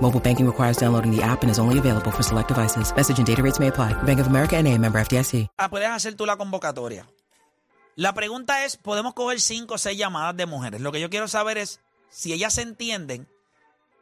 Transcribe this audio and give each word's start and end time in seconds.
Mobile 0.00 0.20
banking 0.20 0.46
requires 0.46 0.76
downloading 0.76 1.10
the 1.10 1.22
app 1.22 1.42
and 1.42 1.50
is 1.50 1.58
only 1.58 1.78
available 1.78 2.10
for 2.12 2.22
select 2.22 2.48
devices. 2.48 2.94
Message 2.94 3.18
and 3.18 3.26
data 3.26 3.42
rates 3.42 3.58
may 3.58 3.68
apply. 3.68 3.94
Bank 4.04 4.20
of 4.20 4.28
America 4.28 4.56
and 4.56 4.68
a 4.68 4.78
member 4.78 5.00
FDIC. 5.00 5.48
Ah, 5.58 5.68
puedes 5.68 5.88
hacer 5.88 6.14
tú 6.14 6.26
la 6.26 6.36
convocatoria. 6.36 7.06
La 7.94 8.12
pregunta 8.12 8.64
es, 8.66 8.76
¿podemos 8.76 9.14
coger 9.14 9.40
cinco 9.40 9.74
o 9.74 9.78
seis 9.78 9.96
llamadas 9.96 10.36
de 10.36 10.44
mujeres? 10.44 10.82
Lo 10.82 10.92
que 10.92 11.00
yo 11.00 11.08
quiero 11.08 11.28
saber 11.28 11.56
es 11.56 11.80
si 12.10 12.34
ellas 12.34 12.58
entienden 12.58 13.26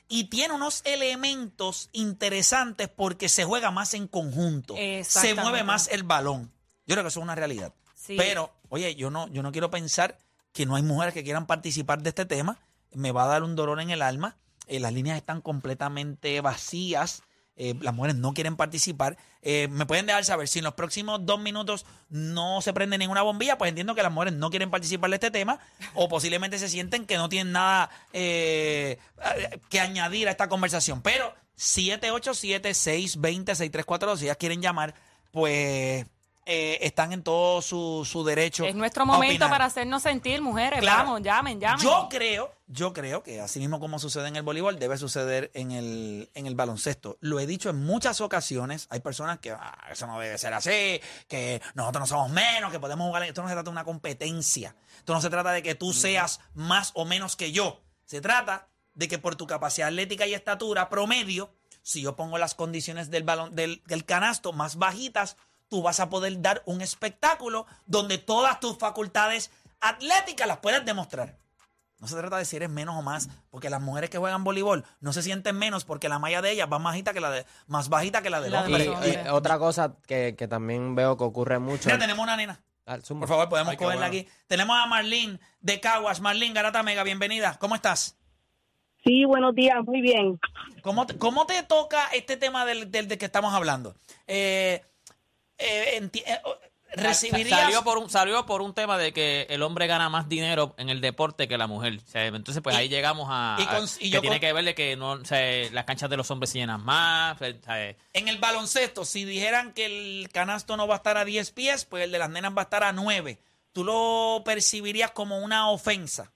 y 0.08 0.24
tiene 0.30 0.54
unos 0.54 0.80
elementos 0.86 1.90
interesantes 1.92 2.88
porque 2.88 3.28
se 3.28 3.44
juega 3.44 3.70
más 3.70 3.92
en 3.92 4.08
conjunto. 4.08 4.74
Se 5.04 5.34
mueve 5.34 5.64
más 5.64 5.88
el 5.88 6.02
balón. 6.02 6.50
Yo 6.86 6.94
creo 6.94 7.04
que 7.04 7.08
eso 7.08 7.20
es 7.20 7.24
una 7.24 7.34
realidad. 7.34 7.74
Sí. 7.94 8.14
Pero, 8.16 8.54
oye, 8.70 8.94
yo 8.94 9.10
no, 9.10 9.28
yo 9.28 9.42
no 9.42 9.52
quiero 9.52 9.70
pensar 9.70 10.16
que 10.54 10.64
no 10.64 10.76
hay 10.76 10.82
mujeres 10.82 11.12
que 11.12 11.22
quieran 11.22 11.46
participar 11.46 12.00
de 12.02 12.08
este 12.08 12.24
tema. 12.24 12.58
Me 12.92 13.12
va 13.12 13.24
a 13.24 13.28
dar 13.28 13.42
un 13.42 13.56
dolor 13.56 13.80
en 13.80 13.88
el 13.90 14.02
alma. 14.02 14.36
Eh, 14.66 14.80
las 14.80 14.92
líneas 14.92 15.16
están 15.16 15.40
completamente 15.40 16.40
vacías. 16.40 17.22
Eh, 17.56 17.74
las 17.80 17.94
mujeres 17.94 18.16
no 18.16 18.34
quieren 18.34 18.56
participar. 18.56 19.16
Eh, 19.42 19.66
me 19.70 19.86
pueden 19.86 20.06
dejar 20.06 20.24
saber 20.24 20.46
si 20.46 20.60
en 20.60 20.64
los 20.64 20.74
próximos 20.74 21.26
dos 21.26 21.40
minutos 21.40 21.84
no 22.08 22.60
se 22.60 22.72
prende 22.72 22.96
ninguna 22.98 23.22
bombilla, 23.22 23.58
pues 23.58 23.70
entiendo 23.70 23.96
que 23.96 24.02
las 24.02 24.12
mujeres 24.12 24.34
no 24.34 24.50
quieren 24.50 24.70
participar 24.70 25.10
de 25.10 25.16
este 25.16 25.32
tema 25.32 25.58
o 25.94 26.08
posiblemente 26.08 26.58
se 26.58 26.68
sienten 26.68 27.06
que 27.06 27.16
no 27.16 27.28
tienen 27.28 27.52
nada 27.52 27.90
que 28.12 29.00
añadir 29.80 30.28
a 30.28 30.30
esta 30.30 30.48
conversación. 30.48 31.02
Pero 31.02 31.34
787-620-6342, 31.56 34.18
si 34.18 34.26
ellas 34.26 34.36
quieren 34.36 34.62
llamar, 34.62 34.94
pues 35.32 36.06
eh, 36.50 36.78
están 36.80 37.12
en 37.12 37.22
todo 37.22 37.60
su, 37.62 38.08
su 38.10 38.24
derecho. 38.24 38.64
es 38.64 38.74
nuestro 38.74 39.04
momento 39.04 39.48
para 39.50 39.66
hacernos 39.66 40.02
sentir, 40.02 40.40
mujeres. 40.40 40.80
Claro. 40.80 41.04
Vamos, 41.04 41.22
llamen, 41.22 41.60
llamen. 41.60 41.78
Yo 41.84 42.08
creo, 42.10 42.50
yo 42.66 42.92
creo 42.94 43.22
que 43.22 43.40
así 43.40 43.58
mismo 43.60 43.78
como 43.78 43.98
sucede 43.98 44.28
en 44.28 44.36
el 44.36 44.42
voleibol, 44.42 44.78
debe 44.78 44.96
suceder 44.96 45.50
en 45.52 45.72
el, 45.72 46.30
en 46.34 46.46
el 46.46 46.54
baloncesto. 46.54 47.18
Lo 47.20 47.38
he 47.38 47.46
dicho 47.46 47.68
en 47.68 47.84
muchas 47.84 48.22
ocasiones. 48.22 48.86
Hay 48.90 49.00
personas 49.00 49.38
que 49.40 49.50
"Ah, 49.52 49.76
eso 49.92 50.06
no 50.06 50.18
debe 50.18 50.38
ser 50.38 50.54
así, 50.54 51.00
que 51.28 51.60
nosotros 51.74 52.00
no 52.00 52.06
somos 52.06 52.30
menos, 52.30 52.72
que 52.72 52.80
podemos 52.80 53.06
jugar. 53.06 53.22
Esto 53.24 53.42
no 53.42 53.48
se 53.48 53.54
trata 53.54 53.64
de 53.68 53.72
una 53.72 53.84
competencia. 53.84 54.74
Esto 54.96 55.12
no 55.12 55.20
se 55.20 55.28
trata 55.30 55.52
de 55.52 55.62
que 55.62 55.74
tú 55.74 55.92
seas 55.92 56.40
más 56.54 56.92
o 56.94 57.04
menos 57.04 57.36
que 57.36 57.52
yo. 57.52 57.82
Se 58.06 58.20
trata 58.22 58.68
de 58.94 59.06
que 59.06 59.18
por 59.18 59.36
tu 59.36 59.46
capacidad 59.46 59.88
atlética 59.88 60.26
y 60.26 60.32
estatura 60.34 60.88
promedio, 60.88 61.52
si 61.82 62.02
yo 62.02 62.16
pongo 62.16 62.36
las 62.38 62.54
condiciones 62.54 63.10
del 63.10 63.22
balón, 63.22 63.54
del, 63.54 63.82
del 63.86 64.04
canasto 64.04 64.52
más 64.52 64.76
bajitas, 64.76 65.36
tú 65.68 65.82
vas 65.82 66.00
a 66.00 66.08
poder 66.10 66.40
dar 66.40 66.62
un 66.66 66.80
espectáculo 66.80 67.66
donde 67.86 68.18
todas 68.18 68.60
tus 68.60 68.78
facultades 68.78 69.50
atléticas 69.80 70.48
las 70.48 70.58
puedas 70.58 70.84
demostrar. 70.84 71.36
No 72.00 72.06
se 72.06 72.16
trata 72.16 72.36
de 72.36 72.44
si 72.44 72.54
eres 72.54 72.70
menos 72.70 72.94
o 72.96 73.02
más, 73.02 73.28
porque 73.50 73.70
las 73.70 73.80
mujeres 73.80 74.08
que 74.08 74.18
juegan 74.18 74.44
voleibol 74.44 74.84
no 75.00 75.12
se 75.12 75.22
sienten 75.22 75.58
menos 75.58 75.84
porque 75.84 76.08
la 76.08 76.20
malla 76.20 76.40
de 76.40 76.52
ellas 76.52 76.68
va 76.72 76.78
más 76.78 76.92
bajita 76.92 77.12
que 77.12 77.20
la 77.20 77.30
de, 77.30 77.44
más 77.66 77.88
bajita 77.88 78.22
que 78.22 78.30
la 78.30 78.40
del 78.40 78.52
La 78.52 78.62
de 78.62 78.88
hombre. 78.88 79.08
Y, 79.08 79.26
y 79.26 79.28
otra 79.30 79.58
cosa 79.58 79.96
que, 80.06 80.36
que 80.38 80.46
también 80.46 80.94
veo 80.94 81.16
que 81.16 81.24
ocurre 81.24 81.58
mucho. 81.58 81.88
Mira, 81.88 81.98
tenemos 81.98 82.22
una 82.22 82.36
nena. 82.36 82.60
Ah. 82.86 82.98
Por 83.06 83.28
favor, 83.28 83.48
podemos 83.48 83.72
Ay, 83.72 83.76
cogerla 83.76 84.08
bueno. 84.08 84.20
aquí. 84.20 84.28
Tenemos 84.46 84.76
a 84.76 84.86
Marlene 84.86 85.40
de 85.60 85.80
Caguas. 85.80 86.20
Marlene 86.20 86.54
Garata 86.54 86.82
Mega, 86.82 87.02
bienvenida. 87.02 87.56
¿Cómo 87.58 87.74
estás? 87.74 88.16
Sí, 89.04 89.24
buenos 89.24 89.54
días, 89.54 89.76
muy 89.84 90.00
bien. 90.00 90.40
¿Cómo 90.82 91.06
te, 91.06 91.18
cómo 91.18 91.46
te 91.46 91.62
toca 91.62 92.06
este 92.14 92.36
tema 92.36 92.64
del, 92.64 92.90
del, 92.90 93.08
de 93.08 93.18
que 93.18 93.26
estamos 93.26 93.52
hablando? 93.54 93.94
Eh, 94.26 94.84
eh, 95.58 95.98
enti- 96.00 96.22
eh, 96.26 96.40
¿Recibirías...? 96.90 97.60
Salió 97.60 97.82
por, 97.84 97.98
un, 97.98 98.08
salió 98.08 98.46
por 98.46 98.62
un 98.62 98.72
tema 98.74 98.96
de 98.96 99.12
que 99.12 99.46
el 99.50 99.62
hombre 99.62 99.86
gana 99.86 100.08
más 100.08 100.26
dinero 100.28 100.74
en 100.78 100.88
el 100.88 101.02
deporte 101.02 101.46
que 101.46 101.58
la 101.58 101.66
mujer. 101.66 101.98
O 101.98 102.08
sea, 102.08 102.24
entonces, 102.26 102.62
pues 102.62 102.74
Y- 102.76 102.78
ahí 102.78 102.88
llegamos 102.88 103.28
a, 103.30 103.56
y 103.60 103.66
con- 103.66 103.84
y 104.00 104.04
que 104.04 104.10
yo 104.10 104.20
tiene 104.22 104.40
con- 104.40 104.74
que 104.74 104.96
no, 104.96 105.10
o 105.12 105.24
sea, 105.24 105.70
las 105.70 105.84
canchas 105.84 106.08
de 106.08 106.16
los 106.16 106.30
hombres 106.30 106.48
se 106.50 106.58
llenan 106.60 106.82
más. 106.82 107.40
o 107.42 107.44
sea, 107.44 107.94
En 108.14 108.28
el 108.28 108.38
baloncesto, 108.38 109.04
si 109.04 109.24
dijeran 109.26 109.74
que 109.74 109.84
el 109.86 110.28
canasto 110.32 110.76
no 110.78 110.88
va 110.88 110.94
a 110.94 110.96
estar 110.96 111.18
a 111.18 111.26
10 111.26 111.50
pies, 111.52 111.84
pues 111.84 112.04
el 112.04 112.10
de 112.12 112.18
las 112.18 112.30
nenas 112.30 112.52
va 112.56 112.62
a 112.62 112.64
estar 112.64 112.82
a 112.82 112.92
9. 112.92 113.38
¿Tú 113.74 113.84
lo 113.84 114.42
percibirías 114.44 115.10
como 115.10 115.38
una 115.38 115.68
ofensa? 115.70 116.32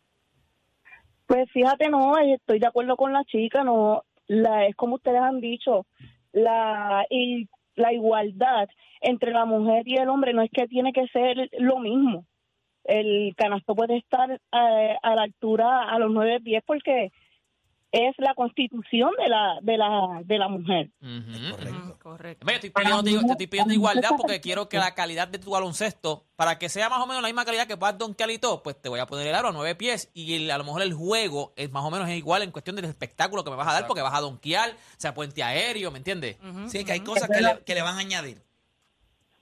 Pues 1.27 1.51
fíjate, 1.51 1.89
no, 1.89 2.19
estoy 2.19 2.59
de 2.59 2.67
acuerdo 2.67 2.97
con 2.97 3.13
la 3.13 3.25
chica, 3.25 3.65
no, 3.65 4.05
la 4.27 4.67
es 4.67 4.77
como 4.77 4.97
ustedes 4.97 5.21
han 5.23 5.41
dicho, 5.41 5.87
la 6.33 7.07
y 7.09 7.49
la 7.75 7.93
igualdad 7.93 8.69
entre 9.03 9.33
la 9.33 9.45
mujer 9.45 9.83
y 9.87 9.97
el 9.97 10.09
hombre 10.09 10.33
no 10.33 10.43
es 10.43 10.51
que 10.51 10.67
tiene 10.67 10.93
que 10.93 11.07
ser 11.09 11.51
lo 11.59 11.79
mismo. 11.79 12.25
El 12.85 13.35
canasto 13.37 13.75
puede 13.75 13.97
estar 13.99 14.31
eh, 14.33 14.97
a 15.03 15.15
la 15.15 15.23
altura 15.23 15.85
a 15.91 15.99
los 15.99 16.11
nueve 16.11 16.41
pies 16.41 16.63
porque 16.67 17.13
es 17.93 18.15
la 18.17 18.35
constitución 18.35 19.11
de 19.23 19.29
la 19.29 19.59
de 19.61 19.77
la 19.77 20.23
de 20.25 20.39
la 20.39 20.49
mujer. 20.49 20.89
correcto. 21.51 21.99
Correcto. 22.03 22.47
Yo 22.47 22.55
estoy 22.55 22.71
pidiendo, 22.71 23.21
te 23.27 23.33
estoy 23.33 23.47
pidiendo 23.49 23.75
igualdad 23.75 24.09
porque 24.17 24.41
quiero 24.41 24.69
que 24.71 24.79
la 24.79 24.95
calidad 24.95 25.29
de 25.29 25.39
tu 25.39 25.51
baloncesto, 25.51 26.25
para 26.35 26.59
que 26.59 26.71
sea 26.71 26.89
más 26.89 27.01
o 27.01 27.07
menos 27.07 27.21
la 27.23 27.29
misma 27.29 27.45
calidad 27.45 27.67
que 27.67 27.77
puedas 27.77 27.99
donkear 27.99 28.31
y 28.31 28.39
todo, 28.39 28.63
pues 28.63 28.81
te 28.81 28.89
voy 28.89 28.99
a 28.99 29.07
poner 29.07 29.27
el 29.27 29.35
aro 29.35 29.49
a 29.49 29.53
nueve 29.53 29.75
pies 29.75 30.11
y 30.15 30.35
el- 30.35 30.51
a 30.51 30.57
lo 30.59 30.65
mejor 30.65 30.81
el 30.83 30.95
juego 30.95 31.53
es 31.55 31.71
más 31.71 31.85
o 31.85 31.91
menos 31.91 32.09
igual 32.09 32.43
en 32.43 32.51
cuestión 32.51 32.77
del 32.77 32.87
espectáculo 32.87 33.45
que 33.45 33.51
me 33.51 33.57
vas 33.57 33.69
a 33.69 33.73
dar 33.75 33.87
porque 33.87 34.03
vas 34.03 34.15
a 34.15 34.21
donkear, 34.21 34.71
sea, 34.97 35.13
puente 35.13 35.43
aéreo, 35.43 35.91
¿me 35.91 35.99
entiendes? 35.99 36.39
Sí, 36.69 36.85
que 36.87 36.93
hay 36.93 37.01
cosas 37.01 37.29
que 37.29 37.41
le, 37.43 37.65
que 37.65 37.75
le 37.75 37.83
van 37.83 37.97
a 37.97 38.01
añadir. 38.01 38.41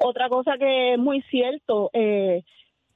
Otra 0.03 0.29
cosa 0.29 0.57
que 0.59 0.95
es 0.95 0.99
muy 0.99 1.23
cierto, 1.31 1.91
eh, 1.93 2.43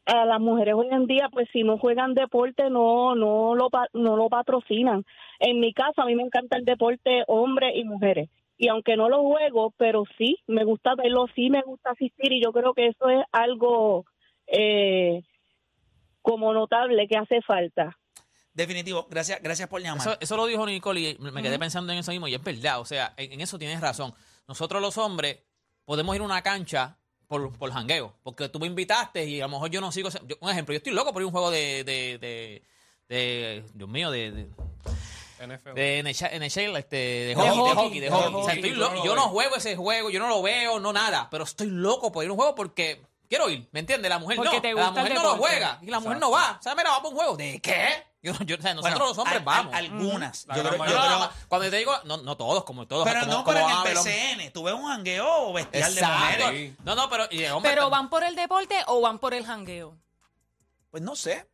a 0.07 0.25
las 0.25 0.41
mujeres 0.41 0.75
hoy 0.75 0.89
en 0.91 1.07
día, 1.07 1.29
pues 1.31 1.49
si 1.53 1.63
no 1.63 1.79
juegan 1.79 2.15
deporte, 2.15 2.69
no, 2.71 3.15
no 3.15 3.55
lo, 3.55 3.71
pa- 3.71 3.89
no 3.93 4.17
lo 4.17 4.29
patrocinan. 4.29 5.05
En 5.39 5.61
mi 5.61 5.73
caso, 5.73 6.03
a 6.03 6.07
mí 6.07 6.15
me 6.15 6.23
encanta 6.23 6.57
el 6.57 6.65
deporte 6.65 7.25
hombres 7.27 7.73
y 7.75 7.85
mujeres. 7.85 8.29
Y 8.57 8.69
aunque 8.69 8.97
no 8.97 9.09
lo 9.09 9.23
juego, 9.23 9.73
pero 9.77 10.05
sí, 10.17 10.39
me 10.47 10.65
gusta 10.65 10.95
verlo, 10.95 11.27
sí 11.35 11.51
me 11.51 11.63
gusta 11.63 11.91
asistir 11.91 12.33
y 12.33 12.43
yo 12.43 12.53
creo 12.53 12.73
que 12.75 12.87
eso 12.89 13.09
es 13.11 13.25
algo 13.33 14.05
eh, 14.47 15.23
como 16.23 16.53
notable 16.53 17.07
que 17.09 17.17
hace 17.17 17.41
falta. 17.43 17.97
Definitivo. 18.53 19.07
Gracias, 19.11 19.43
gracias 19.43 19.69
por 19.69 19.83
llamar. 19.83 20.07
Eso, 20.07 20.17
eso 20.21 20.37
lo 20.37 20.47
dijo 20.47 20.65
Nicole 20.65 21.01
y 21.01 21.17
me 21.19 21.43
quedé 21.43 21.59
pensando 21.59 21.93
en 21.93 21.99
eso 21.99 22.13
mismo 22.13 22.29
y 22.29 22.35
es 22.35 22.43
verdad, 22.45 22.81
o 22.81 22.85
sea, 22.85 23.13
en, 23.17 23.33
en 23.33 23.41
eso 23.41 23.59
tienes 23.59 23.81
razón. 23.81 24.13
Nosotros 24.47 24.81
los 24.81 24.97
hombres 24.99 25.43
podemos 25.85 26.15
ir 26.17 26.23
a 26.23 26.25
una 26.25 26.43
cancha 26.43 26.97
por, 27.27 27.53
por 27.57 27.73
jangueo, 27.73 28.15
porque 28.23 28.49
tú 28.49 28.61
me 28.61 28.67
invitaste 28.67 29.25
y 29.25 29.41
a 29.41 29.45
lo 29.45 29.51
mejor 29.51 29.71
yo 29.71 29.81
no 29.81 29.91
sigo... 29.93 30.09
yo- 30.27 30.37
un 30.41 30.51
ejemplo, 30.51 30.73
yo 30.73 30.79
estoy 30.79 30.93
loco 30.93 31.13
por 31.13 31.23
ir 31.23 31.25
a 31.25 31.27
un 31.27 31.33
juego 31.33 31.51
de... 31.51 31.85
de, 31.85 32.19
de, 32.19 32.63
de- 33.09 33.65
Dios 33.75 33.89
mío, 33.89 34.11
de... 34.11 34.31
de 34.31 34.49
NFL. 35.47 35.75
de 35.75 36.03
NHL, 36.05 36.77
este, 36.77 36.97
de 36.97 37.35
hockey, 37.35 37.51
de 37.51 37.61
hockey, 37.61 37.75
hockey, 37.75 38.01
de 38.01 38.07
de 38.07 38.11
hockey. 38.11 38.35
O 38.35 38.45
sea, 38.45 38.55
estoy 38.55 38.71
loco. 38.71 39.05
Yo 39.05 39.15
no 39.15 39.23
juego 39.29 39.57
ese 39.57 39.77
juego, 39.77 40.11
yo 40.11 40.21
no 40.21 40.29
lo 40.29 40.43
veo, 40.43 40.81
no 40.81 40.93
nada, 40.93 41.29
pero 41.31 41.45
estoy 41.45 41.67
loco 41.69 42.13
por 42.13 42.25
ir 42.25 42.31
a 42.31 42.33
un 42.33 42.39
juego 42.39 42.55
porque 42.55 43.03
quiero 43.29 43.51
ir, 43.51 43.69
¿me 43.73 43.81
entiendes? 43.81 44.09
La 44.09 44.19
mujer 44.19 44.37
Porque 44.37 44.57
no, 44.57 44.63
te 44.63 44.73
la 44.75 44.91
mujer 44.91 45.15
no 45.15 45.23
lo 45.23 45.37
juega 45.37 45.79
y 45.83 45.87
la 45.87 46.01
mujer 46.01 46.19
no 46.19 46.31
va. 46.31 46.57
O 46.59 46.63
sea, 46.63 46.75
mira, 46.75 46.91
vamos 46.91 47.07
a 47.07 47.09
un 47.11 47.17
juego. 47.17 47.37
¿De 47.37 47.61
qué? 47.61 47.89
Yo, 48.25 48.33
yo- 48.47 48.57
o 48.57 48.61
sea, 48.61 48.73
nosotros 48.75 48.81
Bueno, 48.99 48.99
los 49.11 49.19
hombres 49.19 49.37
al- 49.37 49.45
vamos. 49.45 49.75
al- 49.75 49.85
algunas. 49.85 50.47
Yo 50.47 50.53
creo- 50.55 50.65
No, 50.65 50.71
yo 50.87 50.95
no, 50.95 51.03
creo- 51.19 51.31
cuando 51.47 51.71
te 51.71 51.77
digo, 51.77 51.93
no, 52.05 52.17
no 52.17 52.37
todos, 52.39 52.65
como 52.65 52.87
todos. 52.89 53.05
pero 53.07 53.21
como, 53.21 53.33
no, 53.33 53.45
como 53.45 53.55
pero 53.55 53.69
en 53.69 53.71
el 53.89 53.95
los- 53.95 54.05
PCN. 54.05 54.51
¿Tú 54.51 54.63
ves 54.63 54.75
un 54.75 54.87
jangueo 54.87 55.53
bestial 55.53 55.95
de 55.95 56.01
Exacto. 56.01 56.19
mujeres? 56.47 56.73
No, 56.85 56.95
no, 56.95 57.11
pero, 57.11 57.27
y 57.31 57.37
de 57.39 57.53
hombres 57.53 57.75
Pero 57.75 57.91
van 57.91 58.09
por 58.09 58.25
el 58.25 58.35
deporte 58.35 58.77
o 58.87 59.01
van 59.03 59.19
por 59.19 59.35
el 59.35 59.45
jangueo. 59.45 59.97
Pues 60.91 61.03
no 61.03 61.15
sé. 61.15 61.47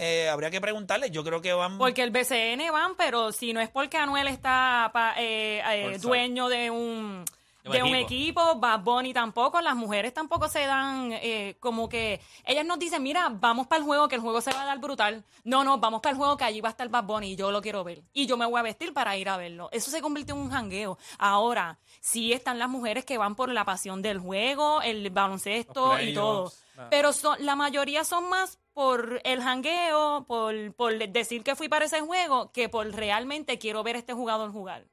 Eh, 0.00 0.28
habría 0.28 0.50
que 0.50 0.60
preguntarle. 0.60 1.10
Yo 1.12 1.22
creo 1.22 1.40
que 1.40 1.52
van. 1.52 1.78
Porque 1.78 2.02
el 2.02 2.10
BCN 2.10 2.70
van, 2.72 2.96
pero 2.96 3.30
si 3.30 3.52
no 3.52 3.60
es 3.60 3.70
porque 3.70 3.96
Anuel 3.96 4.26
está 4.26 4.90
pa- 4.92 5.14
eh, 5.16 5.62
eh, 5.64 5.98
dueño 5.98 6.48
de 6.48 6.70
un 6.70 7.24
De 7.70 7.82
un 7.82 7.94
equipo. 7.94 8.56
Bad 8.56 8.80
Bunny 8.80 9.12
tampoco, 9.12 9.60
las 9.60 9.76
mujeres 9.76 10.14
tampoco 10.14 10.48
se 10.48 10.66
dan 10.66 11.10
eh, 11.12 11.56
como 11.60 11.88
que 11.88 12.20
ellas 12.44 12.64
nos 12.64 12.78
dicen, 12.78 13.02
mira, 13.02 13.28
vamos 13.30 13.66
para 13.66 13.78
el 13.80 13.84
juego, 13.84 14.08
que 14.08 14.16
el 14.16 14.20
juego 14.20 14.40
se 14.40 14.52
va 14.52 14.62
a 14.62 14.66
dar 14.66 14.78
brutal. 14.78 15.24
No, 15.44 15.64
no, 15.64 15.78
vamos 15.78 16.00
para 16.00 16.12
el 16.12 16.16
juego, 16.16 16.36
que 16.36 16.44
allí 16.44 16.60
va 16.60 16.68
a 16.68 16.72
estar 16.72 16.88
Bad 16.88 17.04
Bunny 17.04 17.32
y 17.32 17.36
yo 17.36 17.50
lo 17.50 17.60
quiero 17.62 17.84
ver. 17.84 18.02
Y 18.12 18.26
yo 18.26 18.36
me 18.36 18.46
voy 18.46 18.60
a 18.60 18.62
vestir 18.62 18.92
para 18.92 19.16
ir 19.16 19.28
a 19.28 19.36
verlo. 19.36 19.68
Eso 19.72 19.90
se 19.90 20.00
convirtió 20.00 20.34
en 20.34 20.42
un 20.42 20.50
jangueo. 20.50 20.98
Ahora, 21.18 21.78
sí 22.00 22.32
están 22.32 22.58
las 22.58 22.68
mujeres 22.68 23.04
que 23.04 23.18
van 23.18 23.34
por 23.34 23.50
la 23.50 23.64
pasión 23.64 24.02
del 24.02 24.18
juego, 24.18 24.82
el 24.82 25.10
baloncesto 25.10 26.00
y 26.00 26.14
todo. 26.14 26.52
Pero 26.90 27.12
son, 27.12 27.44
la 27.44 27.56
mayoría 27.56 28.04
son 28.04 28.28
más 28.28 28.58
por 28.74 29.20
el 29.24 29.42
jangueo, 29.42 30.26
por, 30.28 30.74
por 30.74 30.98
decir 31.08 31.42
que 31.42 31.56
fui 31.56 31.68
para 31.68 31.86
ese 31.86 32.00
juego, 32.02 32.52
que 32.52 32.68
por 32.68 32.86
realmente 32.92 33.58
quiero 33.58 33.82
ver 33.82 33.96
a 33.96 34.00
este 34.00 34.12
jugador 34.12 34.52
jugar. 34.52 34.84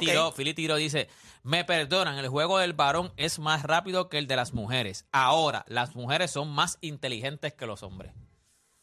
Mira, 0.00 0.32
Fili 0.32 0.54
tiró, 0.54 0.76
dice, 0.76 1.08
me 1.42 1.64
perdonan, 1.64 2.18
el 2.18 2.28
juego 2.28 2.58
del 2.58 2.72
varón 2.72 3.12
es 3.16 3.38
más 3.38 3.62
rápido 3.62 4.08
que 4.08 4.18
el 4.18 4.26
de 4.26 4.36
las 4.36 4.52
mujeres. 4.52 5.06
Ahora, 5.12 5.64
las 5.68 5.94
mujeres 5.94 6.30
son 6.30 6.50
más 6.50 6.78
inteligentes 6.80 7.52
que 7.54 7.66
los 7.66 7.82
hombres. 7.82 8.12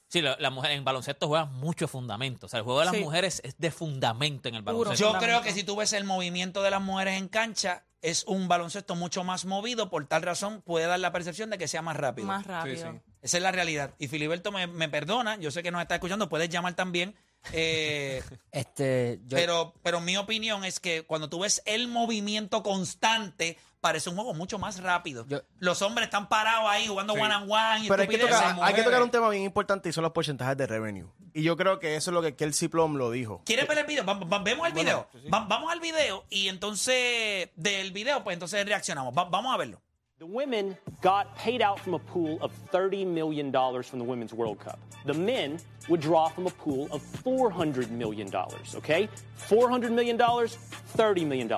Sí, 0.07 0.21
la, 0.21 0.35
la 0.39 0.49
mujer 0.49 0.71
en 0.71 0.83
baloncesto 0.83 1.27
juega 1.27 1.45
mucho 1.45 1.87
fundamento. 1.87 2.47
O 2.47 2.49
sea, 2.49 2.57
el 2.59 2.65
juego 2.65 2.79
de 2.81 2.85
las 2.87 2.95
Sí. 2.95 3.01
mujeres 3.01 3.41
es 3.45 3.55
de 3.57 3.71
fundamento 3.71 4.49
en 4.49 4.55
el 4.55 4.63
Puro. 4.63 4.79
baloncesto. 4.79 5.13
Yo 5.13 5.19
creo 5.19 5.41
que 5.41 5.53
si 5.53 5.63
tú 5.63 5.77
ves 5.77 5.93
el 5.93 6.03
movimiento 6.03 6.61
de 6.63 6.69
las 6.71 6.81
mujeres 6.81 7.17
en 7.17 7.29
cancha, 7.29 7.85
es 8.01 8.25
un 8.27 8.49
baloncesto 8.49 8.95
mucho 8.95 9.23
más 9.23 9.45
movido. 9.45 9.89
Por 9.89 10.05
tal 10.07 10.21
razón, 10.23 10.61
puede 10.63 10.85
dar 10.87 10.99
la 10.99 11.13
percepción 11.13 11.49
de 11.49 11.57
que 11.57 11.69
sea 11.69 11.81
más 11.81 11.95
rápido. 11.95 12.27
Más 12.27 12.45
rápido. 12.45 12.91
sí. 12.91 12.99
Esa 13.21 13.37
es 13.37 13.43
la 13.43 13.51
realidad. 13.53 13.93
Y 13.99 14.07
Filiberto 14.09 14.51
me, 14.51 14.67
me 14.67 14.89
perdona. 14.89 15.37
Yo 15.37 15.49
sé 15.51 15.63
que 15.63 15.71
nos 15.71 15.81
está 15.81 15.95
escuchando. 15.95 16.27
Puedes 16.27 16.49
llamar 16.49 16.73
también. 16.73 17.15
Eh, 17.53 18.23
Este, 18.51 19.19
yo, 19.27 19.37
pero, 19.37 19.73
pero 19.83 20.01
mi 20.01 20.17
opinión 20.17 20.65
es 20.65 20.79
que 20.79 21.03
cuando 21.03 21.29
tú 21.29 21.39
ves 21.39 21.61
el 21.65 21.87
movimiento 21.87 22.63
constante, 22.63 23.57
parece 23.79 24.09
un 24.09 24.15
juego 24.15 24.33
mucho 24.33 24.59
más 24.59 24.81
rápido. 24.83 25.25
Yo- 25.27 25.41
Los 25.59 25.81
hombres 25.81 26.05
están 26.07 26.27
parados 26.29 26.69
ahí 26.69 26.85
jugando 26.87 27.13
Sí. 27.15 27.19
one 27.21 27.33
on 27.35 27.43
one. 27.51 27.85
y 27.85 27.87
Pero 27.87 28.01
hay 28.01 28.07
que, 28.07 28.17
tocar, 28.17 28.57
hay 28.61 28.73
que 28.73 28.83
tocar 28.83 29.01
un 29.01 29.09
tema 29.09 29.29
bien 29.29 29.43
importante 29.43 29.89
y 29.89 29.93
son 29.93 30.03
los 30.03 30.11
porcentajes 30.11 30.55
de 30.57 30.67
revenue. 30.67 31.07
Y 31.33 31.43
yo 31.43 31.55
creo 31.55 31.79
que 31.79 31.95
eso 31.95 32.11
es 32.11 32.13
lo 32.13 32.21
que 32.21 32.35
Kelsey 32.35 32.67
Plum 32.67 32.95
lo 32.97 33.09
dijo. 33.09 33.41
¿Quieres 33.45 33.67
ver 33.67 33.77
el 33.79 33.85
video? 33.85 34.05
Va- 34.05 34.15
va- 34.15 34.39
vemos 34.39 34.67
el 34.67 34.73
Bueno, 34.73 34.89
video. 34.89 35.07
sí, 35.13 35.19
sí. 35.23 35.29
Va- 35.29 35.45
vamos 35.45 35.71
al 35.71 35.79
video 35.79 36.25
y 36.29 36.49
entonces 36.49 37.49
del 37.55 37.91
video, 37.91 38.23
pues 38.23 38.33
entonces 38.33 38.65
reaccionamos. 38.65 39.17
Va- 39.17 39.25
vamos 39.29 39.53
a 39.53 39.57
verlo. 39.57 39.81
The 40.21 40.27
women 40.27 40.77
got 41.01 41.35
paid 41.35 41.63
out 41.63 41.79
from 41.79 41.95
a 41.95 41.99
pool 41.99 42.37
of 42.41 42.51
$30 42.71 43.07
million 43.07 43.51
from 43.51 43.97
the 43.97 44.05
Women's 44.05 44.35
World 44.35 44.59
Cup. 44.59 44.79
The 45.05 45.15
men 45.15 45.57
would 45.89 45.99
draw 45.99 46.27
from 46.27 46.45
a 46.45 46.51
pool 46.51 46.87
of 46.91 47.01
$400 47.01 47.89
million, 47.89 48.29
okay? 48.75 49.09
$400 49.39 49.91
million, 49.91 50.19
$30 50.19 51.25
million. 51.25 51.51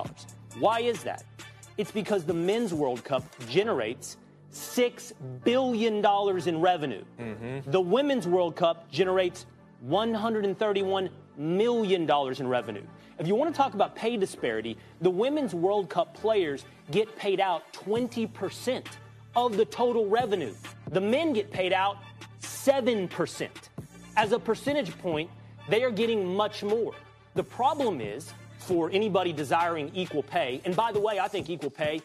Why 0.58 0.80
is 0.80 1.02
that? 1.02 1.24
It's 1.76 1.90
because 1.90 2.24
the 2.24 2.32
Men's 2.32 2.72
World 2.72 3.04
Cup 3.04 3.22
generates 3.50 4.16
$6 4.50 5.12
billion 5.44 6.02
in 6.48 6.60
revenue. 6.62 7.04
Mm-hmm. 7.20 7.70
The 7.70 7.80
Women's 7.82 8.26
World 8.26 8.56
Cup 8.56 8.90
generates 8.90 9.44
$131 9.86 11.10
million 11.36 12.10
in 12.10 12.48
revenue. 12.48 12.84
If 13.18 13.28
you 13.28 13.36
want 13.36 13.54
to 13.54 13.56
talk 13.56 13.74
about 13.74 13.94
pay 13.94 14.16
disparity, 14.16 14.76
the 15.00 15.10
Women's 15.10 15.54
World 15.54 15.88
Cup 15.88 16.14
players 16.14 16.64
get 16.90 17.14
paid 17.16 17.38
out 17.38 17.72
20% 17.72 18.84
of 19.36 19.56
the 19.56 19.64
total 19.64 20.06
revenue. 20.08 20.54
The 20.90 21.00
men 21.00 21.32
get 21.32 21.50
paid 21.52 21.72
out 21.72 21.98
7%. 22.40 23.48
As 24.16 24.32
a 24.32 24.38
percentage 24.38 24.96
point, 24.98 25.30
they 25.68 25.84
are 25.84 25.90
getting 25.90 26.34
much 26.34 26.64
more. 26.64 26.94
The 27.34 27.44
problem 27.44 28.00
is, 28.00 28.32
for 28.58 28.90
anybody 28.90 29.32
desiring 29.32 29.90
equal 29.94 30.22
pay, 30.22 30.60
and 30.64 30.74
by 30.74 30.90
the 30.90 31.00
way, 31.00 31.20
I 31.20 31.28
think 31.28 31.50
equal 31.50 31.70
pay 31.70 32.00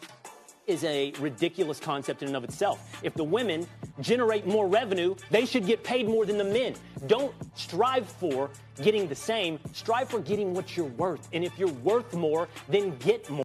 is 0.66 0.84
a 0.84 1.12
ridiculous 1.18 1.80
concept 1.80 2.22
in 2.22 2.28
and 2.28 2.36
of 2.36 2.44
itself. 2.44 3.00
If 3.02 3.14
the 3.14 3.24
women 3.24 3.66
generate 4.00 4.46
more 4.46 4.66
revenue, 4.68 5.14
they 5.30 5.46
should 5.46 5.66
get 5.66 5.82
paid 5.82 6.08
more 6.08 6.24
than 6.26 6.38
the 6.38 6.44
men. 6.44 6.74
Don't 7.06 7.32
strive 7.54 8.06
for 8.06 8.50
getting 8.82 9.08
the 9.08 9.14
same, 9.14 9.58
strive 9.72 10.08
for 10.08 10.20
getting 10.20 10.52
what 10.54 10.76
you're 10.76 10.90
worth. 10.96 11.28
And 11.32 11.44
if 11.44 11.58
you're 11.58 11.72
worth 11.82 12.12
more, 12.14 12.48
then 12.68 12.96
get 12.98 13.28
more. 13.30 13.44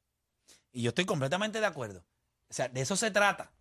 Y 0.74 0.82
yo 0.82 0.92
estoy 0.92 1.06
completamente 1.06 1.60
de 1.60 1.66
acuerdo. 1.66 2.04
O 2.50 2.54
sea, 2.54 2.68
de 2.68 2.82
eso 2.82 2.96
se 2.96 3.12
trata. 3.12 3.52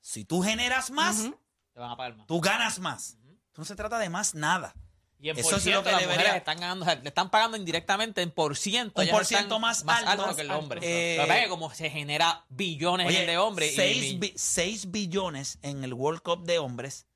Si 0.00 0.24
tú 0.24 0.42
generas 0.42 0.90
más, 0.90 1.30
Te 1.74 1.80
van 1.80 1.90
a 1.90 1.96
pagar 1.96 2.16
más. 2.16 2.26
tú 2.26 2.40
ganas 2.40 2.78
más. 2.78 3.16
No 3.56 3.64
se 3.64 3.74
trata 3.76 3.98
de 3.98 4.08
más 4.08 4.34
nada. 4.34 4.74
Y 5.22 5.30
en 5.30 5.38
Eso 5.38 5.50
por 5.50 5.58
es 5.58 5.64
lo 5.64 5.70
ciento, 5.70 5.84
que 5.84 5.90
las 5.92 6.00
debería- 6.00 6.20
mujeres 6.20 6.38
están 6.38 6.58
ganando, 6.58 6.84
o 6.84 6.88
sea, 6.88 6.96
le 6.96 7.08
están 7.08 7.30
pagando 7.30 7.56
indirectamente 7.56 8.22
en 8.22 8.32
por 8.32 8.56
ciento. 8.56 9.00
Un 9.00 9.08
por 9.08 9.24
ciento 9.24 9.60
más 9.60 9.84
alto. 9.86 10.34
que 10.34 10.42
el 10.42 10.50
hombre. 10.50 10.80
Eh, 10.82 11.16
Lo 11.16 11.22
que 11.22 11.28
pasa 11.28 11.38
es 11.38 11.44
que 11.44 11.48
como 11.50 11.72
se 11.72 11.90
genera 11.90 12.44
billones 12.48 13.08
en 13.08 13.14
el 13.20 13.26
de 13.28 13.38
hombres. 13.38 13.72
y- 13.72 14.34
6, 14.36 14.84
y- 14.84 14.88
billones 14.88 15.58
en 15.62 15.84
el 15.84 15.94
World 15.94 16.22
Cup 16.22 16.44
de 16.44 16.58
hombres, 16.58 17.06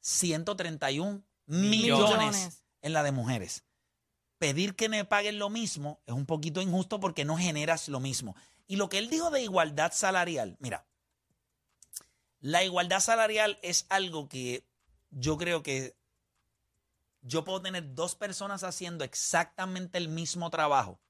131 0.00 1.22
millones, 1.46 2.08
Millones. 2.18 2.64
en 2.82 2.92
la 2.92 3.02
de 3.04 3.12
mujeres. 3.12 3.62
Pedir 4.38 4.74
que 4.74 4.88
me 4.88 5.04
paguen 5.04 5.38
lo 5.38 5.48
mismo 5.48 6.00
es 6.06 6.14
un 6.14 6.26
poquito 6.26 6.60
injusto 6.60 6.98
porque 7.00 7.24
no 7.24 7.36
generas 7.38 7.88
lo 7.88 8.00
mismo. 8.00 8.34
Y 8.66 8.74
lo 8.76 8.88
que 8.88 8.98
él 8.98 9.08
dijo 9.08 9.30
de 9.30 9.42
igualdad 9.42 9.92
salarial, 9.94 10.56
mira, 10.58 10.84
la 12.40 12.64
igualdad 12.64 13.00
salarial 13.00 13.58
es 13.62 13.86
algo 13.88 14.28
que 14.28 14.66
yo 15.10 15.36
creo 15.38 15.62
que 15.62 15.95
yo 17.26 17.44
puedo 17.44 17.60
tener 17.60 17.94
dos 17.94 18.14
personas 18.14 18.62
haciendo 18.62 19.04
exactamente 19.04 19.98
el 19.98 20.08
mismo 20.08 20.48
trabajo, 20.50 21.00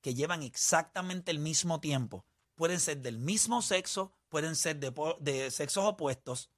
que 0.00 0.14
llevan 0.14 0.42
exactamente 0.42 1.30
el 1.30 1.38
mismo 1.38 1.80
tiempo. 1.80 2.24
Pueden 2.54 2.80
ser 2.80 2.98
del 2.98 3.18
mismo 3.18 3.60
sexo, 3.60 4.12
pueden 4.28 4.56
ser 4.56 4.78
de, 4.78 5.50
sexos 5.50 5.84
opuestos, 5.84 6.50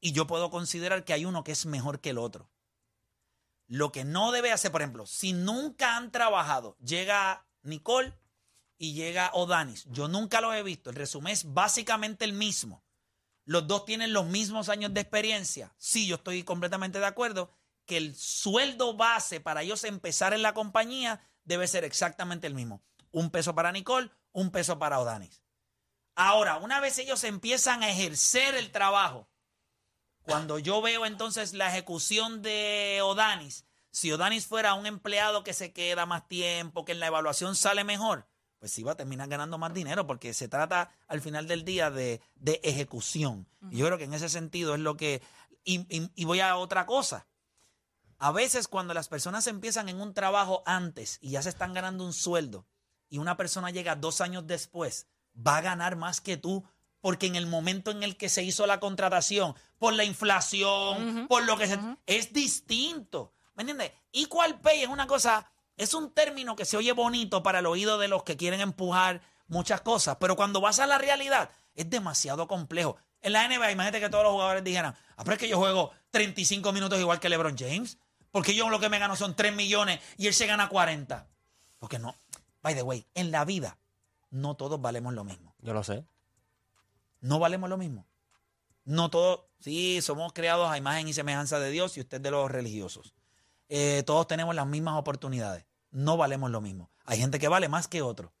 y 0.00 0.12
yo 0.12 0.26
puedo 0.26 0.50
considerar 0.50 1.04
que 1.04 1.12
hay 1.14 1.24
uno 1.24 1.42
que 1.42 1.52
es 1.52 1.66
mejor 1.66 2.00
que 2.00 2.10
el 2.10 2.18
otro. 2.18 2.50
Lo 3.66 3.92
que 3.92 4.04
no 4.04 4.32
debe 4.32 4.52
hacer, 4.52 4.72
por 4.72 4.82
ejemplo, 4.82 5.06
si 5.06 5.32
nunca 5.32 5.96
han 5.96 6.10
trabajado, 6.10 6.76
llega 6.78 7.46
Nicole 7.62 8.14
y 8.78 8.94
llega 8.94 9.30
Odanis. 9.32 9.86
Yo 9.90 10.08
nunca 10.08 10.40
los 10.40 10.54
he 10.54 10.62
visto. 10.62 10.90
El 10.90 10.96
resumen 10.96 11.32
es 11.32 11.52
básicamente 11.52 12.24
el 12.24 12.32
mismo. 12.32 12.82
Los 13.44 13.66
dos 13.66 13.84
tienen 13.84 14.12
los 14.12 14.26
mismos 14.26 14.68
años 14.68 14.92
de 14.92 15.02
experiencia. 15.02 15.72
Sí, 15.76 16.06
yo 16.06 16.16
estoy 16.16 16.42
completamente 16.42 16.98
de 16.98 17.06
acuerdo 17.06 17.52
que 17.90 17.96
el 17.96 18.14
sueldo 18.14 18.94
base 18.94 19.40
para 19.40 19.62
ellos 19.62 19.82
empezar 19.82 20.32
en 20.32 20.42
la 20.42 20.54
compañía 20.54 21.20
debe 21.42 21.66
ser 21.66 21.82
exactamente 21.84 22.46
el 22.46 22.54
mismo. 22.54 22.80
un 23.10 23.30
peso 23.30 23.56
para 23.56 23.72
Nicole, 23.72 24.08
un 24.30 24.52
peso 24.52 24.78
para 24.78 25.00
Odanis. 25.00 25.42
Ahora, 26.14 26.58
una 26.58 26.78
vez 26.78 26.96
ellos 26.98 27.24
empiezan 27.24 27.82
a 27.82 27.90
ejercer 27.90 28.54
el 28.54 28.70
trabajo, 28.70 29.28
cuando 30.22 30.60
yo 30.60 30.80
veo 30.80 31.04
entonces 31.06 31.52
la 31.54 31.68
ejecución 31.68 32.40
de 32.42 33.00
Odanis, 33.02 33.64
si 33.90 34.12
Odanis 34.12 34.46
fuera 34.46 34.74
un 34.74 34.86
empleado 34.86 35.42
que 35.42 35.52
se 35.54 35.72
queda 35.72 36.06
más 36.06 36.28
tiempo, 36.28 36.84
que 36.84 36.92
en 36.92 37.00
la 37.00 37.08
evaluación 37.08 37.56
sale 37.56 37.82
mejor, 37.82 38.28
pues 38.60 38.70
sí 38.70 38.84
va 38.84 38.92
a 38.92 38.96
terminar 38.96 39.26
ganando 39.28 39.58
más 39.58 39.74
dinero 39.74 40.06
porque 40.06 40.32
se 40.34 40.46
trata 40.46 40.90
al 41.08 41.20
final 41.20 41.48
del 41.48 41.64
día 41.64 41.90
de, 41.90 42.20
de 42.36 42.60
ejecución. 42.62 43.48
Y 43.72 43.78
yo 43.78 43.86
creo 43.86 43.98
que 43.98 44.04
en 44.04 44.14
ese 44.14 44.28
sentido 44.28 44.74
es 44.74 44.80
lo 44.80 44.96
que... 44.96 45.20
Y, 45.64 45.80
y- 45.94 46.10
y 46.14 46.24
voy 46.26 46.40
a 46.40 46.56
otra 46.56 46.86
cosa. 46.86 47.26
A 48.22 48.32
veces 48.32 48.68
cuando 48.68 48.92
las 48.92 49.08
personas 49.08 49.46
empiezan 49.46 49.88
en 49.88 49.98
un 49.98 50.12
trabajo 50.12 50.62
antes 50.66 51.18
y 51.22 51.30
ya 51.30 51.42
se 51.42 51.48
están 51.48 51.72
ganando 51.72 52.04
un 52.04 52.12
sueldo 52.12 52.66
y 53.08 53.16
una 53.16 53.38
persona 53.38 53.70
llega 53.70 53.96
dos 53.96 54.20
años 54.20 54.46
después, 54.46 55.06
va 55.34 55.56
a 55.56 55.62
ganar 55.62 55.96
más 55.96 56.20
que 56.20 56.36
tú 56.36 56.62
porque 57.00 57.26
en 57.26 57.34
el 57.34 57.46
momento 57.46 57.90
en 57.90 58.02
el 58.02 58.18
que 58.18 58.28
se 58.28 58.42
hizo 58.42 58.66
la 58.66 58.78
contratación, 58.78 59.54
por 59.78 59.94
la 59.94 60.04
inflación, 60.04 61.28
por 61.28 61.44
lo 61.44 61.56
que 61.56 61.66
se... 61.66 61.78
Es 62.04 62.34
distinto. 62.34 63.32
¿Me 63.54 63.62
entiendes? 63.62 63.92
Equal 64.12 64.60
pay 64.60 64.82
es 64.82 64.88
una 64.88 65.06
cosa, 65.06 65.50
es 65.78 65.94
un 65.94 66.12
término 66.12 66.56
que 66.56 66.66
se 66.66 66.76
oye 66.76 66.92
bonito 66.92 67.42
para 67.42 67.60
el 67.60 67.66
oído 67.66 67.96
de 67.96 68.08
los 68.08 68.22
que 68.22 68.36
quieren 68.36 68.60
empujar 68.60 69.22
muchas 69.48 69.80
cosas, 69.80 70.18
pero 70.20 70.36
cuando 70.36 70.60
vas 70.60 70.78
a 70.78 70.86
la 70.86 70.98
realidad 70.98 71.50
es 71.74 71.88
demasiado 71.88 72.46
complejo. 72.46 72.98
En 73.22 73.32
la 73.32 73.48
NBA, 73.48 73.72
imagínate 73.72 74.00
que 74.00 74.10
todos 74.10 74.24
los 74.24 74.32
jugadores 74.32 74.62
dijeran, 74.62 74.94
ah, 75.16 75.24
pero 75.24 75.32
es 75.34 75.38
que 75.38 75.48
yo 75.48 75.58
juego 75.58 75.90
35 76.10 76.70
minutos 76.72 76.98
igual 76.98 77.18
que 77.18 77.30
LeBron 77.30 77.56
James, 77.56 77.98
porque 78.30 78.54
yo 78.54 78.68
lo 78.70 78.80
que 78.80 78.88
me 78.88 78.98
gano 78.98 79.16
son 79.16 79.34
3 79.34 79.54
millones 79.54 80.00
y 80.16 80.26
él 80.26 80.34
se 80.34 80.46
gana 80.46 80.68
40. 80.68 81.26
Porque 81.78 81.98
no, 81.98 82.14
by 82.62 82.74
the 82.74 82.82
way, 82.82 83.06
en 83.14 83.30
la 83.30 83.44
vida 83.44 83.78
no 84.30 84.54
todos 84.54 84.80
valemos 84.80 85.14
lo 85.14 85.24
mismo. 85.24 85.54
Yo 85.60 85.72
lo 85.74 85.82
sé. 85.82 86.04
No 87.20 87.38
valemos 87.38 87.68
lo 87.68 87.76
mismo. 87.76 88.06
No 88.84 89.10
todos, 89.10 89.40
sí, 89.60 90.00
somos 90.02 90.32
creados 90.32 90.70
a 90.70 90.78
imagen 90.78 91.06
y 91.08 91.12
semejanza 91.12 91.58
de 91.58 91.70
Dios 91.70 91.96
y 91.96 92.00
usted 92.00 92.20
de 92.20 92.30
los 92.30 92.50
religiosos. 92.50 93.14
Eh, 93.68 94.02
todos 94.06 94.26
tenemos 94.26 94.54
las 94.54 94.66
mismas 94.66 94.94
oportunidades. 94.98 95.64
No 95.90 96.16
valemos 96.16 96.50
lo 96.50 96.60
mismo. 96.60 96.90
Hay 97.04 97.18
gente 97.18 97.38
que 97.38 97.48
vale 97.48 97.68
más 97.68 97.88
que 97.88 98.02
otro. 98.02 98.32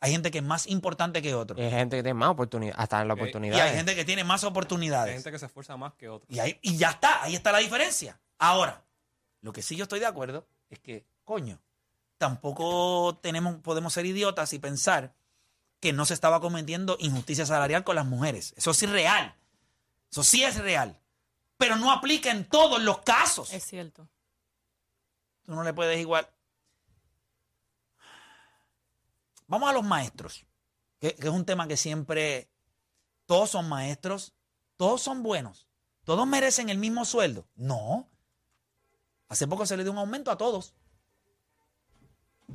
Hay 0.00 0.12
gente 0.12 0.30
que 0.30 0.38
es 0.38 0.44
más 0.44 0.66
importante 0.68 1.22
que 1.22 1.34
otro. 1.34 1.58
Hay 1.60 1.70
gente 1.70 1.96
que 1.96 2.02
tiene 2.04 2.14
más 2.14 2.30
oportunidad, 2.30 2.74
hasta 2.78 3.00
en 3.02 3.08
la 3.08 3.14
Ok. 3.14 3.18
Y 3.18 3.22
oportunidad. 3.22 3.60
hay 3.60 3.74
gente 3.76 3.96
que 3.96 4.04
tiene 4.04 4.22
más 4.24 4.44
Hay 4.44 4.50
oportunidades. 4.50 5.14
gente 5.14 5.32
que 5.32 5.38
se 5.38 5.46
esfuerza 5.46 5.76
más 5.76 5.94
que 5.94 6.08
otros. 6.08 6.30
Y, 6.30 6.38
ahí, 6.38 6.56
y 6.62 6.76
ya 6.76 6.90
está, 6.90 7.22
ahí 7.24 7.34
está 7.34 7.50
la 7.50 7.58
diferencia. 7.58 8.20
Ahora, 8.38 8.84
lo 9.40 9.52
que 9.52 9.62
sí 9.62 9.76
yo 9.76 9.84
estoy 9.84 10.00
de 10.00 10.06
acuerdo 10.06 10.48
es 10.68 10.78
que, 10.80 11.06
coño, 11.24 11.60
tampoco 12.18 13.18
tenemos, 13.22 13.56
podemos 13.56 13.92
ser 13.92 14.06
idiotas 14.06 14.52
y 14.52 14.58
pensar 14.58 15.14
que 15.80 15.92
no 15.92 16.04
se 16.04 16.14
estaba 16.14 16.40
cometiendo 16.40 16.96
injusticia 16.98 17.46
salarial 17.46 17.84
con 17.84 17.96
las 17.96 18.06
mujeres. 18.06 18.52
Eso 18.56 18.74
sí 18.74 18.86
es 18.86 18.90
real. 18.90 19.36
Eso 20.10 20.24
sí 20.24 20.42
es 20.42 20.56
real. 20.58 21.00
Pero 21.56 21.76
no 21.76 21.92
aplica 21.92 22.30
en 22.30 22.48
todos 22.48 22.82
los 22.82 23.00
casos. 23.02 23.52
Es 23.52 23.64
cierto. 23.64 24.08
Tú 25.44 25.54
no 25.54 25.62
le 25.62 25.72
puedes 25.72 25.98
igual. 25.98 26.28
Vamos 29.46 29.70
a 29.70 29.72
los 29.72 29.84
maestros, 29.84 30.44
que, 30.98 31.14
que 31.14 31.26
es 31.26 31.32
un 31.32 31.46
tema 31.46 31.66
que 31.66 31.78
siempre 31.78 32.50
todos 33.24 33.50
son 33.50 33.66
maestros, 33.66 34.34
todos 34.76 35.00
son 35.00 35.22
buenos, 35.22 35.68
todos 36.04 36.26
merecen 36.26 36.68
el 36.68 36.76
mismo 36.76 37.06
sueldo. 37.06 37.48
No. 37.54 38.10
Hace 39.28 39.46
poco 39.46 39.66
se 39.66 39.76
le 39.76 39.82
dio 39.82 39.92
un 39.92 39.98
aumento 39.98 40.30
a 40.30 40.38
todos. 40.38 40.74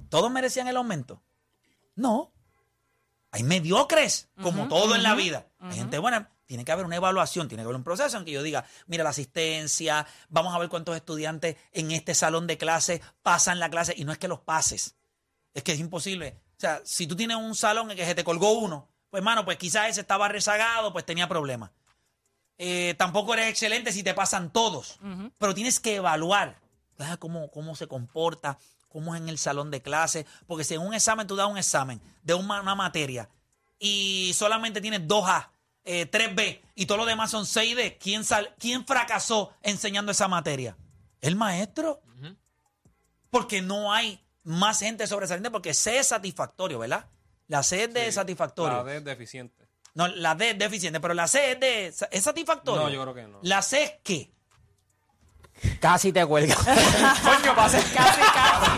¿Todos 0.10 0.32
merecían 0.32 0.68
el 0.68 0.78
aumento? 0.78 1.22
No. 1.96 2.32
Hay 3.32 3.44
mediocres, 3.44 4.30
como 4.42 4.68
todo 4.68 4.96
en 4.96 5.04
la 5.04 5.16
vida. 5.16 5.48
Hay 5.60 5.76
gente 5.76 5.98
buena. 5.98 6.30
Tiene 6.46 6.66
que 6.66 6.72
haber 6.72 6.86
una 6.86 6.98
evaluación, 6.98 7.48
tiene 7.48 7.64
que 7.64 7.66
haber 7.66 7.78
un 7.78 7.84
proceso 7.84 8.18
en 8.18 8.26
que 8.26 8.32
yo 8.32 8.44
diga, 8.44 8.66
mira 8.86 9.04
la 9.04 9.12
asistencia, 9.12 10.06
vamos 10.30 10.54
a 10.54 10.60
ver 10.60 10.70
cuántos 10.70 10.96
estudiantes 10.96 11.56
en 11.72 11.92
este 11.92 12.14
salón 12.14 12.46
de 12.48 12.58
clase 12.58 13.02
pasan 13.24 13.60
la 13.60 13.70
clase. 13.70 13.94
Y 13.98 14.06
no 14.06 14.12
es 14.12 14.18
que 14.18 14.28
los 14.28 14.40
pases, 14.40 14.96
es 15.54 15.64
que 15.64 15.72
es 15.72 15.80
imposible. 15.80 16.38
O 16.58 16.60
sea, 16.60 16.82
si 16.84 17.08
tú 17.08 17.16
tienes 17.16 17.38
un 17.38 17.56
salón 17.56 17.90
en 17.90 17.98
que 17.98 18.06
se 18.06 18.14
te 18.14 18.24
colgó 18.24 18.52
uno, 18.52 18.90
pues 19.10 19.22
hermano, 19.22 19.46
pues 19.46 19.58
quizás 19.58 19.90
ese 19.90 20.02
estaba 20.02 20.28
rezagado, 20.28 20.92
pues 20.94 21.06
tenía 21.06 21.28
problemas. 21.28 21.72
Eh, 22.58 22.94
tampoco 22.98 23.34
eres 23.34 23.50
excelente 23.50 23.92
si 23.92 24.04
te 24.04 24.14
pasan 24.14 24.52
todos, 24.52 25.00
pero 25.40 25.56
tienes 25.56 25.80
que 25.80 25.96
evaluar 25.96 26.60
ah, 27.00 27.18
cómo, 27.18 27.50
cómo 27.52 27.76
se 27.76 27.88
comporta, 27.88 28.58
cómo 28.90 29.16
es 29.16 29.22
en 29.22 29.30
el 29.30 29.38
salón 29.38 29.72
de 29.72 29.82
clase, 29.82 30.26
porque 30.48 30.64
si 30.64 30.76
en 30.76 30.82
un 30.82 30.94
examen 30.94 31.26
tú 31.28 31.36
das 31.36 31.48
un 31.48 31.58
examen 31.58 32.00
de 32.24 32.34
una, 32.34 32.62
una 32.62 32.76
materia 32.76 33.30
y 33.80 34.32
solamente 34.36 34.82
tienes 34.82 35.02
2A, 35.08 35.50
eh, 35.86 36.10
3B 36.10 36.62
y 36.76 36.86
todo 36.86 37.00
lo 37.00 37.06
demás 37.06 37.32
son 37.32 37.46
6D, 37.46 37.98
¿quién, 38.00 38.24
sal- 38.24 38.54
¿quién 38.60 38.86
fracasó 38.86 39.52
enseñando 39.62 40.12
esa 40.12 40.28
materia? 40.28 40.78
¿El 41.22 41.36
maestro? 41.36 42.02
Porque 43.30 43.62
no 43.62 43.92
hay 43.92 44.20
más 44.44 44.80
gente 44.80 45.08
sobresaliente, 45.08 45.50
porque 45.50 45.74
C 45.74 45.98
es 45.98 46.08
satisfactorio, 46.08 46.80
¿verdad? 46.80 47.08
La 47.48 47.64
C 47.64 47.84
es 47.86 47.94
de 47.94 48.06
Sí, 48.06 48.12
satisfactorio. 48.12 48.78
La 48.78 48.84
D 48.84 48.98
es 48.98 49.04
deficiente. 49.04 49.68
No, 49.96 50.08
la 50.08 50.36
D 50.36 50.52
es 50.52 50.60
deficiente, 50.60 51.00
pero 51.00 51.14
la 51.14 51.28
C 51.28 51.52
es 51.54 51.60
de 51.60 51.88
es 51.88 52.24
satisfactorio. 52.24 52.82
No, 52.84 52.90
yo 52.90 53.02
creo 53.02 53.14
que 53.14 53.24
no. 53.24 53.40
La 53.42 53.62
C 53.62 53.84
es 53.84 53.94
qué? 54.04 54.32
Casi 55.80 56.12
te 56.12 56.26
cuelga. 56.26 56.56
Coño, 57.24 57.56
pasé. 57.56 57.78
Casi, 57.94 58.22
casi. 58.22 58.72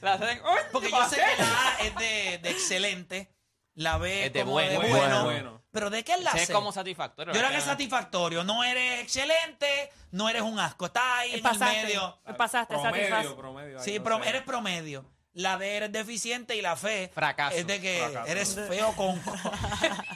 La 0.00 0.14
hacen- 0.14 0.40
¡Uy! 0.42 0.60
Porque 0.72 0.90
yo 0.90 1.08
sé 1.08 1.16
que 1.16 1.42
la 1.42 1.68
A 1.68 1.78
es 1.80 1.94
de, 1.96 2.38
de 2.42 2.50
excelente, 2.50 3.30
la 3.74 3.98
B 3.98 4.26
Es 4.26 4.32
de 4.32 4.40
como 4.40 4.52
bueno. 4.52 4.70
de 4.70 4.76
Bueno, 4.78 4.94
bueno. 4.98 5.24
bueno. 5.24 5.62
Pero 5.72 5.90
¿de 5.90 6.02
qué 6.02 6.14
es 6.14 6.22
la 6.22 6.32
C? 6.32 6.42
es 6.44 6.50
como 6.50 6.72
satisfactorio. 6.72 7.32
Yo 7.32 7.38
creo 7.38 7.50
que 7.52 7.58
es 7.58 7.64
satisfactorio. 7.64 8.42
No 8.42 8.64
eres 8.64 9.02
excelente, 9.02 9.92
no 10.10 10.28
eres 10.28 10.42
un 10.42 10.58
asco. 10.58 10.86
Estás 10.86 11.02
ahí 11.18 11.30
en 11.30 11.36
el 11.36 11.42
Pasaste. 11.42 11.82
medio. 11.84 12.18
Pasaste, 12.36 12.74
Promedio, 12.74 13.08
satisface. 13.08 13.36
promedio. 13.36 13.78
ahí, 13.78 13.84
Sí, 13.84 13.98
no 13.98 14.04
pro- 14.04 14.22
sé. 14.22 14.28
eres 14.30 14.42
promedio. 14.42 15.04
La 15.32 15.56
D 15.58 15.76
eres 15.76 15.92
deficiente 15.92 16.56
y 16.56 16.60
la 16.62 16.74
fe 16.74 17.08
Fracaso. 17.14 17.56
es 17.56 17.64
de 17.66 17.80
que 17.80 17.98
Fracaso. 18.00 18.26
eres 18.32 18.54
feo 18.68 18.92
con... 18.96 19.22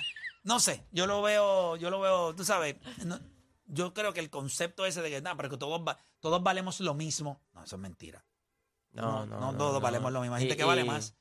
no 0.44 0.60
sé, 0.60 0.84
yo 0.92 1.06
lo 1.06 1.20
veo, 1.22 1.76
yo 1.76 1.90
lo 1.90 2.00
veo, 2.00 2.34
tú 2.34 2.44
sabes, 2.44 2.76
no- 3.04 3.18
yo 3.66 3.92
creo 3.92 4.12
que 4.12 4.20
el 4.20 4.30
concepto 4.30 4.86
ese 4.86 5.02
de 5.02 5.10
que, 5.10 5.20
nada, 5.20 5.36
pero 5.36 5.50
que 5.50 5.56
todos, 5.56 5.80
va- 5.86 5.98
todos 6.20 6.42
valemos 6.42 6.80
lo 6.80 6.94
mismo, 6.94 7.40
no, 7.54 7.64
eso 7.64 7.76
es 7.76 7.82
mentira. 7.82 8.24
No, 8.92 9.26
no, 9.26 9.56
todos 9.56 9.82
valemos 9.82 10.12
lo 10.12 10.20
mismo. 10.20 10.36
Hay 10.36 10.42
gente 10.42 10.54
Y- 10.54 10.56
que 10.58 10.64
vale 10.64 10.82
y- 10.82 10.84
más. 10.84 11.14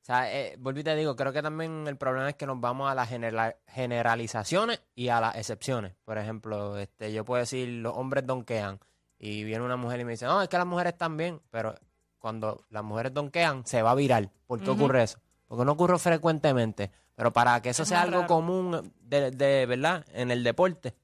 O 0.00 0.04
sea, 0.04 0.32
eh, 0.32 0.56
volví 0.58 0.80
y 0.80 0.84
te 0.84 0.96
digo, 0.96 1.14
creo 1.14 1.32
que 1.32 1.42
también 1.42 1.86
el 1.86 1.96
problema 1.96 2.28
es 2.30 2.34
que 2.36 2.46
nos 2.46 2.58
vamos 2.60 2.90
a 2.90 2.94
las 2.94 3.08
genera- 3.08 3.56
generalizaciones 3.68 4.80
y 4.94 5.08
a 5.08 5.20
las 5.20 5.36
excepciones. 5.36 5.94
Por 6.04 6.18
ejemplo, 6.18 6.76
este, 6.78 7.12
yo 7.12 7.24
puedo 7.24 7.40
decir, 7.40 7.68
los 7.68 7.96
hombres 7.96 8.26
donkean. 8.26 8.80
Y 9.18 9.44
viene 9.44 9.64
una 9.64 9.76
mujer 9.76 10.00
y 10.00 10.04
me 10.04 10.12
dice, 10.12 10.24
no, 10.26 10.42
es 10.42 10.48
que 10.48 10.56
las 10.58 10.66
mujeres 10.66 10.94
están 10.94 11.16
bien. 11.16 11.40
Pero 11.50 11.74
cuando 12.18 12.64
las 12.70 12.82
mujeres 12.82 13.14
donkean, 13.14 13.64
se 13.64 13.82
va 13.82 13.92
a 13.92 13.94
virar. 13.94 14.28
¿Por 14.46 14.60
qué 14.60 14.70
ocurre 14.70 15.04
eso? 15.04 15.20
Porque 15.46 15.64
no 15.64 15.72
ocurre 15.72 15.98
frecuentemente. 15.98 16.90
Pero 17.14 17.32
para 17.32 17.60
que 17.62 17.70
eso 17.70 17.82
Es 17.82 17.88
sea 17.90 18.02
algo 18.02 18.16
raro. 18.22 18.26
común 18.28 18.92
de, 19.00 19.30
de 19.30 19.66
verdad 19.66 20.04
en 20.12 20.30
el 20.30 20.42
deporte, 20.44 20.94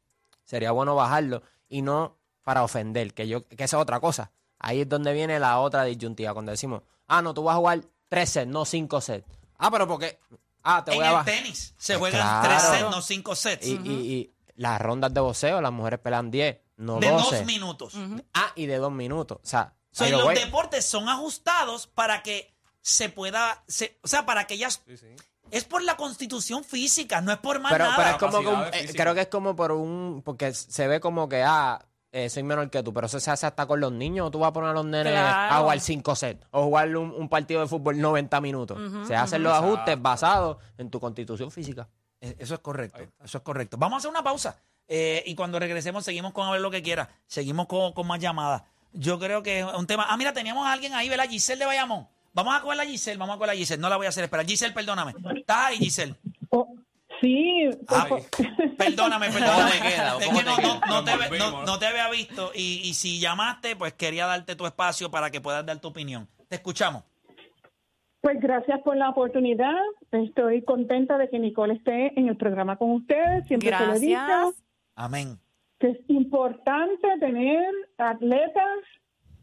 sería 0.45 0.71
bueno 0.73 0.95
bajarlo. 0.95 1.43
Y 1.69 1.83
no 1.83 2.17
para 2.43 2.63
ofender, 2.65 3.13
que 3.13 3.29
yo, 3.29 3.47
que 3.47 3.65
esa 3.65 3.77
es 3.77 3.83
otra 3.83 4.01
cosa. 4.01 4.31
Ahí 4.59 4.81
es 4.81 4.89
donde 4.89 5.13
viene 5.13 5.39
la 5.39 5.59
otra 5.61 5.85
disyuntiva. 5.85 6.33
Cuando 6.33 6.51
decimos, 6.51 6.83
ah, 7.07 7.21
no, 7.23 7.35
tú 7.35 7.43
vas 7.45 7.55
a 7.55 7.59
jugar 7.59 7.81
tres 8.09 8.31
sets, 8.31 8.51
no 8.51 8.65
cinco 8.65 9.01
sets. 9.01 9.27
Ah, 9.59 9.71
pero 9.71 9.87
porque. 9.87 10.19
Ah, 10.63 10.83
te 10.85 10.93
En 10.93 10.97
voy 10.99 11.05
a 11.07 11.09
el 11.11 11.15
bajar. 11.17 11.35
tenis 11.35 11.75
se 11.79 11.99
Pues 11.99 12.13
juegan 12.13 12.41
claro. 12.45 12.49
tres 12.49 12.63
sets, 12.79 12.91
no 12.91 13.03
cinco 13.03 13.37
sets. 13.37 13.67
Y, 13.67 13.73
y, 13.85 13.91
y 13.91 14.35
las 14.57 14.81
rondas 14.81 15.13
de 15.15 15.21
boxeo, 15.21 15.61
las 15.61 15.73
mujeres 15.73 16.01
pelean 16.01 16.31
10, 16.31 16.59
no 16.79 16.99
de 16.99 17.09
12. 17.11 17.37
dos 17.37 17.47
minutos. 17.47 17.95
Ah, 18.35 18.51
y 18.57 18.67
de 18.67 18.77
dos 18.79 18.91
minutos. 18.93 19.39
O 19.43 19.47
sea, 19.47 19.75
So, 19.91 20.07
los 20.09 20.25
way, 20.27 20.37
deportes 20.39 20.85
son 20.85 21.09
ajustados 21.09 21.87
para 21.87 22.23
que 22.23 22.55
se 22.81 23.09
pueda, 23.09 23.63
se- 23.67 23.99
o 24.03 24.09
sea, 24.09 24.25
para 24.27 24.47
que 24.47 24.55
ellas... 24.55 24.83
Sí, 24.87 24.97
sí. 24.97 25.07
Es 25.51 25.65
por 25.65 25.83
la 25.83 25.97
constitución 25.97 26.65
física, 26.65 27.21
no 27.21 27.33
es 27.33 27.39
por 27.39 27.61
más 27.61 27.73
pero, 27.73 27.85
nada. 27.85 27.97
pero 27.97 28.09
es 28.11 28.17
como 28.17 28.33
Capacidades 28.51 28.91
eh, 28.91 28.95
creo 28.97 29.15
que 29.15 29.21
es 29.23 29.29
como 29.29 29.57
por 29.57 29.73
un 29.73 30.23
porque 30.25 30.53
se 30.55 30.87
ve 30.89 31.01
como 31.01 31.29
que 31.29 31.43
ah 31.45 31.81
eh, 32.11 32.31
soy 32.31 32.43
menor 32.43 32.71
que 32.71 32.83
tú, 32.83 32.93
pero 32.95 33.07
eso 33.07 33.21
se 33.21 33.31
hace 33.31 33.47
hasta 33.47 33.67
con 33.67 33.81
los 33.81 33.93
niños. 33.93 34.31
Tú 34.31 34.39
vas 34.39 34.49
a 34.49 34.53
poner 34.55 34.71
a 34.71 34.73
los 34.73 34.85
nenes 34.87 35.13
Claro. 35.13 35.55
a 35.55 35.59
jugar 35.61 35.79
5 35.81 36.17
sets 36.17 36.47
o 36.53 36.65
jugar 36.65 36.97
un, 36.97 37.11
un 37.13 37.29
partido 37.29 37.61
de 37.61 37.67
fútbol 37.67 38.01
90 38.01 38.41
minutos. 38.41 38.79
se 39.07 39.15
hacen 39.15 39.43
los 39.43 39.53
ajustes 39.53 40.01
basados 40.01 40.57
en 40.79 40.89
tu 40.91 40.99
constitución 41.01 41.51
física. 41.51 41.87
Eh, 42.21 42.35
Eso 42.39 42.55
es 42.55 42.61
correcto, 42.61 42.99
eso 43.23 43.39
es 43.39 43.45
correcto. 43.45 43.77
Vamos 43.77 43.97
a 43.97 43.99
hacer 43.99 44.11
una 44.11 44.25
pausa 44.25 44.57
eh, 44.89 45.23
y 45.27 45.35
cuando 45.35 45.59
regresemos 45.59 46.03
seguimos 46.05 46.33
con 46.33 46.49
a 46.49 46.51
ver 46.51 46.63
lo 46.63 46.71
que 46.71 46.83
quiera. 46.83 47.09
Seguimos 47.27 47.67
con, 47.67 47.93
con 47.93 48.07
más 48.07 48.19
llamadas. 48.21 48.63
Yo 48.95 49.19
creo 49.19 49.43
que 49.43 49.61
es 49.61 49.67
un 49.67 49.87
tema... 49.87 50.07
Ah, 50.09 50.17
mira, 50.17 50.33
teníamos 50.33 50.67
a 50.67 50.73
alguien 50.73 50.95
ahí, 50.95 51.11
¿verdad? 51.11 51.29
Giselle 51.29 51.59
de 51.61 51.67
Bayamón. 51.67 52.09
Vamos 52.33 52.55
a 52.57 52.61
coger 52.63 52.81
a 52.81 52.85
Giselle, 52.85 53.19
vamos 53.19 53.35
a 53.37 53.39
coger 53.39 53.55
a 53.55 53.57
Giselle. 53.57 53.81
No 53.81 53.89
la 53.89 53.97
voy 53.97 54.07
a 54.07 54.11
hacer 54.11 54.25
esperar. 54.25 54.47
Giselle, 54.47 54.73
perdóname. 54.75 55.15
¿Estás 55.37 55.57
ahí, 55.67 55.77
Giselle? 55.79 56.15
Oh, 56.51 56.75
Sí, 57.21 57.69
Ah, 57.89 58.07
perdóname, 58.79 59.27
¿Cómo 59.27 59.39
perdóname. 59.41 59.71
te 59.73 59.79
queda? 59.89 60.19
Es 60.21 60.27
¿Cómo 60.27 60.39
que 60.39 60.45
no, 60.45 60.55
te 60.57 60.63
no- 60.63 60.81
queda? 60.81 60.87
no 60.87 61.05
te, 61.05 61.11
Nos 61.11 61.19
ve- 61.31 61.39
no- 61.39 61.45
volvimos. 61.47 61.67
no 61.67 61.79
te 61.81 61.87
había 61.87 62.11
visto 62.11 62.53
y, 62.55 62.81
y 62.89 62.95
si 62.95 63.19
llamaste, 63.19 63.75
pues 63.75 63.93
quería 63.95 64.27
darte 64.27 64.55
tu 64.55 64.67
espacio 64.67 65.11
para 65.11 65.31
que 65.33 65.41
puedas 65.41 65.67
dar 65.67 65.81
tu 65.81 65.89
opinión. 65.89 66.29
Te 66.49 66.55
escuchamos. 66.57 67.03
Pues 68.21 68.39
gracias 68.41 68.81
por 68.83 68.97
la 68.97 69.11
oportunidad. 69.11 69.75
Estoy 70.13 70.63
contenta 70.63 71.19
de 71.19 71.29
que 71.29 71.41
Nicole 71.41 71.75
esté 71.75 72.19
en 72.19 72.29
el 72.29 72.37
programa 72.37 72.77
con 72.77 72.91
ustedes. 72.93 73.47
Siempre 73.49 73.77
se 73.77 73.87
lo 73.87 73.95
he 73.95 73.99
dicho 74.01 74.13
Gracias. 74.25 74.55
Amén. 74.95 75.39
que 75.81 75.91
es 75.91 75.99
importante 76.09 77.09
tener 77.19 77.65
atletas, 77.99 78.79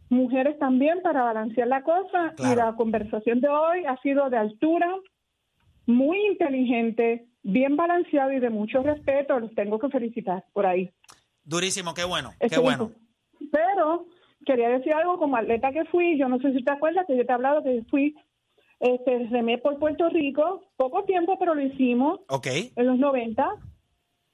mujeres 0.10 0.58
también 0.60 1.02
para 1.02 1.24
balancear 1.24 1.68
la 1.68 1.84
cosa. 1.84 2.34
Claro. 2.36 2.54
Y 2.54 2.56
la 2.56 2.76
conversación 2.76 3.42
de 3.42 3.50
hoy 3.50 3.86
ha 3.86 3.98
sido 4.02 4.30
de 4.30 4.38
altura, 4.38 4.88
muy 5.86 6.18
inteligente, 6.28 7.28
bien 7.44 7.76
balanceado 7.76 8.32
y 8.32 8.40
de 8.40 8.50
mucho 8.50 8.82
respeto. 8.84 9.40
Los 9.40 9.54
tengo 9.56 9.80
que 9.80 9.90
felicitar 9.90 10.46
por 10.54 10.66
ahí. 10.66 10.92
Durísimo, 11.44 11.94
qué 11.94 12.04
bueno, 12.04 12.32
qué 12.40 12.60
bueno. 12.60 12.92
Pero 13.52 14.06
quería 14.46 14.70
decir 14.70 14.94
algo 14.94 15.18
como 15.18 15.38
atleta 15.38 15.72
que 15.72 15.86
fui, 15.86 16.18
yo 16.18 16.28
no 16.28 16.40
sé 16.40 16.54
si 16.54 16.64
te 16.64 16.72
acuerdas 16.72 17.06
que 17.08 17.18
yo 17.18 17.26
te 17.26 17.32
he 17.32 17.36
hablado 17.36 17.64
que 17.64 17.84
fui, 17.90 18.16
este, 18.80 19.28
remé 19.30 19.58
por 19.58 19.78
Puerto 19.80 20.10
Rico, 20.10 20.64
poco 20.76 21.04
tiempo, 21.06 21.38
pero 21.40 21.56
lo 21.56 21.62
hicimos 21.62 22.20
Ok. 22.30 22.48
en 22.76 22.86
los 22.88 22.98
90. 22.98 23.48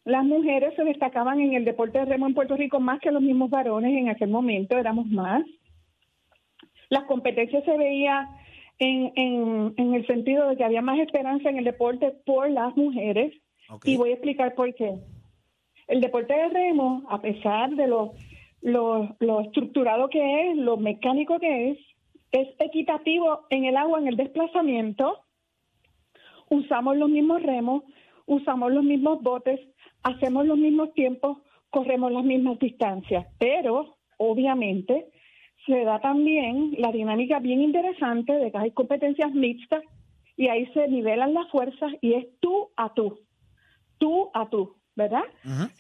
Las 0.04 0.26
mujeres 0.26 0.74
se 0.76 0.84
destacaban 0.84 1.40
en 1.40 1.54
el 1.54 1.66
deporte 1.66 2.00
de 2.00 2.06
remo 2.06 2.28
en 2.28 2.34
Puerto 2.34 2.56
Rico 2.56 2.80
más 2.80 3.00
que 3.00 3.12
los 3.12 3.22
mismos 3.22 3.50
varones 3.50 3.96
en 3.96 4.10
aquel 4.10 4.30
momento, 4.30 4.78
éramos 4.78 5.06
más. 5.08 5.44
Las 6.90 7.04
competencias 7.04 7.64
se 7.64 7.78
veía 7.78 8.28
en, 8.80 9.12
en, 9.16 9.74
en 9.78 9.94
el 9.94 10.08
sentido 10.08 10.50
de 10.50 10.58
que 10.58 10.64
había 10.64 10.82
más 10.82 11.00
esperanza 11.00 11.50
en 11.50 11.58
el 11.58 11.64
deporte 11.64 12.14
por 12.26 12.50
las 12.50 12.76
mujeres. 12.76 13.34
Y 13.86 13.96
voy 13.96 14.10
a 14.10 14.14
explicar 14.14 14.56
por 14.56 14.74
qué. 14.74 14.96
El 15.88 16.02
deporte 16.02 16.34
de 16.34 16.50
remo, 16.50 17.04
a 17.08 17.22
pesar 17.22 17.70
de 17.76 17.88
lo, 17.88 18.14
lo, 18.62 19.16
lo 19.20 19.42
estructurado 19.42 20.10
que 20.10 20.50
es, 20.50 20.58
lo 20.58 20.78
mecánico 20.78 21.40
que 21.40 21.72
es, 21.72 21.78
es 22.32 22.48
equitativo 22.60 23.42
en 23.50 23.66
el 23.66 23.78
agua, 23.78 24.00
en 24.00 24.08
el 24.08 24.18
desplazamiento. 24.18 25.20
Usamos 26.50 26.98
los 26.98 27.10
mismos 27.10 27.42
remos, 27.44 27.84
usamos 28.26 28.72
los 28.72 28.84
mismos 28.84 29.22
botes, 29.22 29.60
hacemos 30.04 30.46
los 30.46 30.58
mismos 30.58 30.94
tiempos, 30.94 31.38
corremos 31.70 32.12
las 32.12 32.24
mismas 32.24 32.60
distancias. 32.60 33.28
Pero, 33.38 33.98
obviamente, 34.18 35.08
se 35.66 35.84
da 35.84 36.00
también 36.00 36.76
la 36.78 36.92
dinámica 36.92 37.40
bien 37.40 37.62
interesante 37.62 38.34
de 38.34 38.52
que 38.52 38.58
hay 38.58 38.72
competencias 38.72 39.32
mixtas 39.34 39.84
y 40.38 40.48
ahí 40.48 40.66
se 40.74 40.88
nivelan 40.88 41.34
las 41.34 41.50
fuerzas 41.50 41.92
y 42.02 42.14
es 42.14 42.28
tú 42.40 42.70
a 42.76 42.94
tú, 42.94 43.20
tú 43.98 44.30
a 44.34 44.50
tú, 44.50 44.76
¿verdad? 44.96 45.24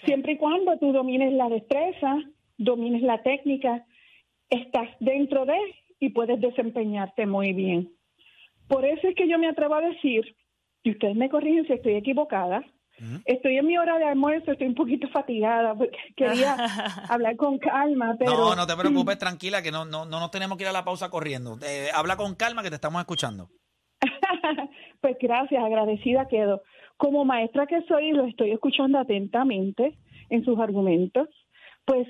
Siempre 0.05 0.33
y 0.33 0.37
cuando 0.37 0.77
tú 0.77 0.91
domines 0.91 1.33
la 1.33 1.49
destreza, 1.49 2.19
domines 2.57 3.01
la 3.01 3.23
técnica, 3.23 3.85
estás 4.49 4.89
dentro 4.99 5.45
de 5.45 5.57
y 5.99 6.09
puedes 6.09 6.39
desempeñarte 6.39 7.25
muy 7.25 7.53
bien. 7.53 7.89
Por 8.67 8.85
eso 8.85 9.07
es 9.07 9.15
que 9.15 9.27
yo 9.27 9.39
me 9.39 9.47
atrevo 9.47 9.75
a 9.75 9.81
decir, 9.81 10.35
y 10.83 10.91
ustedes 10.91 11.15
me 11.15 11.29
corrigen 11.29 11.65
si 11.65 11.73
estoy 11.73 11.95
equivocada, 11.95 12.63
estoy 13.25 13.57
en 13.57 13.65
mi 13.65 13.77
hora 13.77 13.97
de 13.97 14.05
almuerzo, 14.05 14.51
estoy 14.51 14.67
un 14.67 14.75
poquito 14.75 15.07
fatigada 15.09 15.75
porque 15.75 15.97
quería 16.15 16.55
hablar 17.09 17.35
con 17.35 17.57
calma, 17.57 18.15
pero... 18.17 18.31
No, 18.31 18.55
no 18.55 18.67
te 18.67 18.75
preocupes, 18.75 19.17
tranquila, 19.19 19.61
que 19.61 19.71
no, 19.71 19.85
no, 19.85 20.05
no 20.05 20.19
nos 20.19 20.31
tenemos 20.31 20.57
que 20.57 20.63
ir 20.63 20.69
a 20.69 20.73
la 20.73 20.85
pausa 20.85 21.09
corriendo. 21.09 21.57
Eh, 21.65 21.89
habla 21.93 22.17
con 22.17 22.35
calma 22.35 22.63
que 22.63 22.69
te 22.69 22.75
estamos 22.75 22.99
escuchando. 23.01 23.49
Pues 25.01 25.17
gracias, 25.19 25.63
agradecida 25.63 26.27
quedo. 26.27 26.61
Como 26.95 27.25
maestra 27.25 27.65
que 27.65 27.81
soy 27.87 28.11
lo 28.11 28.27
estoy 28.27 28.51
escuchando 28.51 28.99
atentamente 28.99 29.97
en 30.29 30.45
sus 30.45 30.59
argumentos, 30.59 31.27
pues 31.85 32.07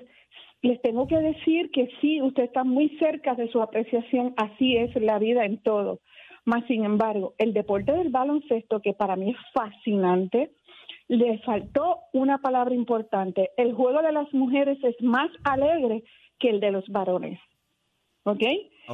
les 0.61 0.81
tengo 0.81 1.07
que 1.07 1.17
decir 1.17 1.71
que 1.71 1.89
sí, 2.01 2.21
usted 2.21 2.43
está 2.43 2.63
muy 2.63 2.89
cerca 2.99 3.33
de 3.33 3.49
su 3.49 3.61
apreciación, 3.61 4.33
así 4.37 4.75
es 4.75 4.93
la 5.01 5.17
vida 5.19 5.45
en 5.45 5.61
todo. 5.63 6.01
Más 6.45 6.65
sin 6.67 6.85
embargo, 6.85 7.33
el 7.37 7.53
deporte 7.53 7.91
del 7.91 8.09
baloncesto, 8.09 8.81
que 8.81 8.93
para 8.93 9.15
mí 9.15 9.31
es 9.31 9.37
fascinante, 9.53 10.51
le 11.11 11.39
faltó 11.39 12.03
una 12.13 12.37
palabra 12.37 12.73
importante. 12.73 13.51
El 13.57 13.73
juego 13.73 14.01
de 14.01 14.13
las 14.13 14.33
mujeres 14.33 14.81
es 14.81 14.95
más 15.01 15.29
alegre 15.43 16.05
que 16.39 16.49
el 16.49 16.61
de 16.61 16.71
los 16.71 16.87
varones. 16.87 17.37
¿Ok? 18.23 18.43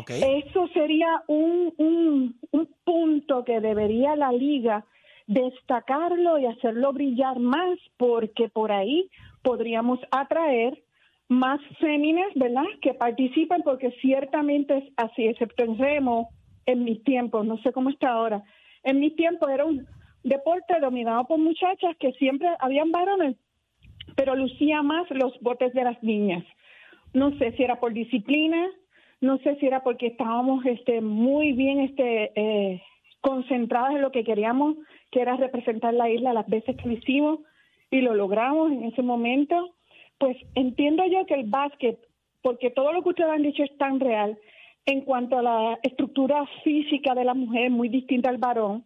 Eso 0.09 0.67
sería 0.73 1.21
un, 1.27 1.75
un, 1.77 2.39
un 2.49 2.69
punto 2.83 3.43
que 3.43 3.59
debería 3.59 4.15
la 4.15 4.31
liga 4.31 4.83
destacarlo 5.27 6.39
y 6.39 6.47
hacerlo 6.47 6.91
brillar 6.91 7.37
más, 7.37 7.77
porque 7.97 8.49
por 8.49 8.71
ahí 8.71 9.11
podríamos 9.43 9.99
atraer 10.09 10.81
más 11.27 11.59
féminas, 11.79 12.33
¿verdad? 12.33 12.65
Que 12.81 12.95
participen, 12.95 13.61
porque 13.61 13.91
ciertamente 14.01 14.75
es 14.75 14.93
así, 14.97 15.27
excepto 15.27 15.63
en 15.63 15.77
remo, 15.77 16.29
en 16.65 16.83
mis 16.83 17.03
tiempos, 17.03 17.45
no 17.45 17.59
sé 17.59 17.71
cómo 17.73 17.91
está 17.91 18.09
ahora. 18.09 18.43
En 18.81 18.99
mis 18.99 19.15
tiempos 19.15 19.49
era 19.51 19.65
un 19.65 19.85
deporte 20.29 20.79
dominado 20.79 21.25
por 21.25 21.39
muchachas 21.39 21.95
que 21.99 22.11
siempre 22.13 22.49
habían 22.59 22.91
varones, 22.91 23.35
pero 24.15 24.35
lucía 24.35 24.81
más 24.81 25.09
los 25.11 25.39
botes 25.41 25.73
de 25.73 25.83
las 25.83 26.01
niñas. 26.03 26.43
No 27.13 27.37
sé 27.37 27.53
si 27.53 27.63
era 27.63 27.79
por 27.79 27.93
disciplina, 27.93 28.67
no 29.21 29.37
sé 29.39 29.55
si 29.55 29.65
era 29.65 29.83
porque 29.83 30.07
estábamos 30.07 30.65
este 30.65 31.01
muy 31.01 31.53
bien 31.53 31.79
este 31.79 32.31
eh, 32.35 32.83
concentradas 33.21 33.95
en 33.95 34.01
lo 34.01 34.11
que 34.11 34.23
queríamos, 34.23 34.75
que 35.11 35.21
era 35.21 35.35
representar 35.37 35.93
la 35.93 36.09
isla 36.09 36.33
las 36.33 36.47
veces 36.47 36.75
que 36.77 36.93
hicimos 36.93 37.39
y 37.89 38.01
lo 38.01 38.13
logramos 38.13 38.71
en 38.71 38.83
ese 38.83 39.01
momento. 39.01 39.73
Pues 40.17 40.37
entiendo 40.55 41.03
yo 41.05 41.25
que 41.25 41.35
el 41.35 41.45
básquet, 41.45 41.99
porque 42.41 42.69
todo 42.69 42.93
lo 42.93 43.03
que 43.03 43.09
ustedes 43.09 43.31
han 43.31 43.43
dicho 43.43 43.63
es 43.63 43.75
tan 43.77 43.99
real 43.99 44.37
en 44.85 45.01
cuanto 45.01 45.37
a 45.37 45.41
la 45.41 45.79
estructura 45.83 46.45
física 46.63 47.13
de 47.13 47.25
la 47.25 47.33
mujer, 47.33 47.69
muy 47.69 47.89
distinta 47.89 48.29
al 48.29 48.37
varón. 48.37 48.85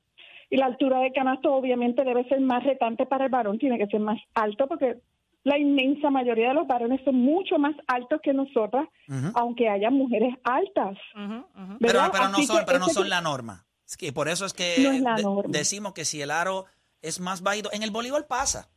Y 0.52 0.58
la 0.58 0.66
altura 0.68 1.00
de 1.00 1.12
canasto 1.14 1.52
obviamente 1.54 2.04
debe 2.04 2.28
ser 2.28 2.40
más 2.42 2.64
retante 2.64 3.08
para 3.08 3.26
el 3.26 3.32
varón, 3.32 3.58
tiene 3.58 3.78
que 3.80 3.88
ser 3.88 4.02
más 4.02 4.20
alto 4.36 4.68
porque 4.68 5.00
la 5.44 5.58
inmensa 5.58 6.12
mayoría 6.12 6.50
de 6.50 6.54
los 6.54 6.68
varones 6.68 7.02
son 7.04 7.16
mucho 7.16 7.58
más 7.58 7.74
altos 7.88 8.20
que 8.22 8.34
nosotras, 8.34 8.88
aunque 9.34 9.68
haya 9.70 9.90
mujeres 9.90 10.36
altas. 10.44 10.98
Ujú, 11.16 11.34
ujú. 11.64 11.78
Pero, 11.80 12.00
pero 12.12 12.30
no 12.30 12.44
son, 12.44 12.64
pero 12.68 12.78
no 12.80 12.90
son 12.90 13.10
la 13.10 13.22
norma. 13.22 13.66
Es 13.88 13.98
que 13.98 14.14
por 14.14 14.28
eso 14.30 14.46
es 14.46 14.54
que 14.54 14.76
No 14.84 14.92
es 14.92 15.02
la 15.02 15.16
de- 15.16 15.24
norma. 15.24 15.50
decimos 15.52 15.94
que 15.94 16.06
si 16.06 16.22
el 16.22 16.30
aro 16.32 16.66
es 17.02 17.20
más 17.20 17.42
bajito, 17.42 17.70
en 17.74 17.82
el 17.82 17.90
voleibol 17.92 18.26
pasa. 18.26 18.70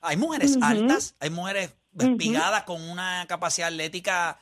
Hay 0.00 0.16
mujeres 0.16 0.56
altas, 0.62 1.16
hay 1.20 1.30
mujeres 1.30 1.76
espigadas 1.98 2.62
con 2.62 2.80
una 2.88 3.26
capacidad 3.26 3.68
atlética 3.68 4.38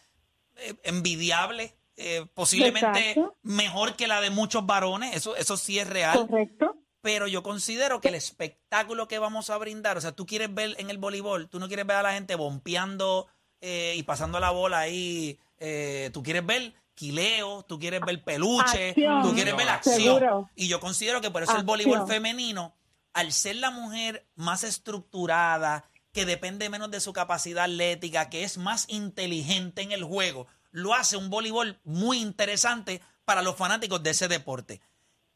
eh, 0.56 0.74
envidiable, 0.84 1.72
eh, 1.96 2.26
posiblemente 2.34 3.10
Exacto. 3.10 3.36
mejor 3.42 3.96
que 3.96 4.08
la 4.08 4.20
de 4.20 4.30
muchos 4.30 4.66
varones, 4.66 5.14
eso, 5.14 5.36
eso 5.36 5.56
sí 5.56 5.78
es 5.78 5.88
real. 5.88 6.26
Correcto. 6.26 6.76
Pero 7.00 7.26
yo 7.26 7.42
considero 7.42 8.00
que 8.00 8.08
el 8.08 8.14
espectáculo 8.14 9.08
que 9.08 9.18
vamos 9.18 9.50
a 9.50 9.58
brindar, 9.58 9.98
o 9.98 10.00
sea, 10.00 10.12
tú 10.12 10.24
quieres 10.24 10.52
ver 10.52 10.74
en 10.78 10.88
el 10.88 10.98
voleibol, 10.98 11.48
tú 11.48 11.60
no 11.60 11.68
quieres 11.68 11.86
ver 11.86 11.98
a 11.98 12.02
la 12.02 12.14
gente 12.14 12.34
bompeando 12.34 13.26
eh, 13.60 13.94
y 13.96 14.02
pasando 14.04 14.40
la 14.40 14.50
bola 14.50 14.78
ahí, 14.78 15.38
eh, 15.58 16.10
tú 16.12 16.22
quieres 16.22 16.44
ver 16.46 16.74
quileo, 16.94 17.64
tú 17.64 17.78
quieres 17.78 18.00
ver 18.00 18.22
peluche, 18.24 18.90
Acción. 18.90 19.22
tú 19.22 19.34
quieres 19.34 19.56
ver 19.56 19.68
acción. 19.68 19.96
Seguro. 19.96 20.50
Y 20.54 20.68
yo 20.68 20.80
considero 20.80 21.20
que 21.20 21.30
por 21.30 21.42
eso 21.42 21.56
el 21.56 21.64
voleibol 21.64 22.06
femenino, 22.06 22.74
al 23.12 23.32
ser 23.32 23.56
la 23.56 23.70
mujer 23.70 24.26
más 24.34 24.64
estructurada, 24.64 25.84
que 26.12 26.24
depende 26.24 26.70
menos 26.70 26.90
de 26.90 27.00
su 27.00 27.12
capacidad 27.12 27.64
atlética, 27.64 28.30
que 28.30 28.44
es 28.44 28.56
más 28.56 28.86
inteligente 28.88 29.82
en 29.82 29.92
el 29.92 30.04
juego, 30.04 30.46
lo 30.74 30.92
hace 30.92 31.16
un 31.16 31.30
voleibol 31.30 31.78
muy 31.84 32.18
interesante 32.18 33.00
para 33.24 33.42
los 33.42 33.54
fanáticos 33.54 34.02
de 34.02 34.10
ese 34.10 34.26
deporte. 34.26 34.80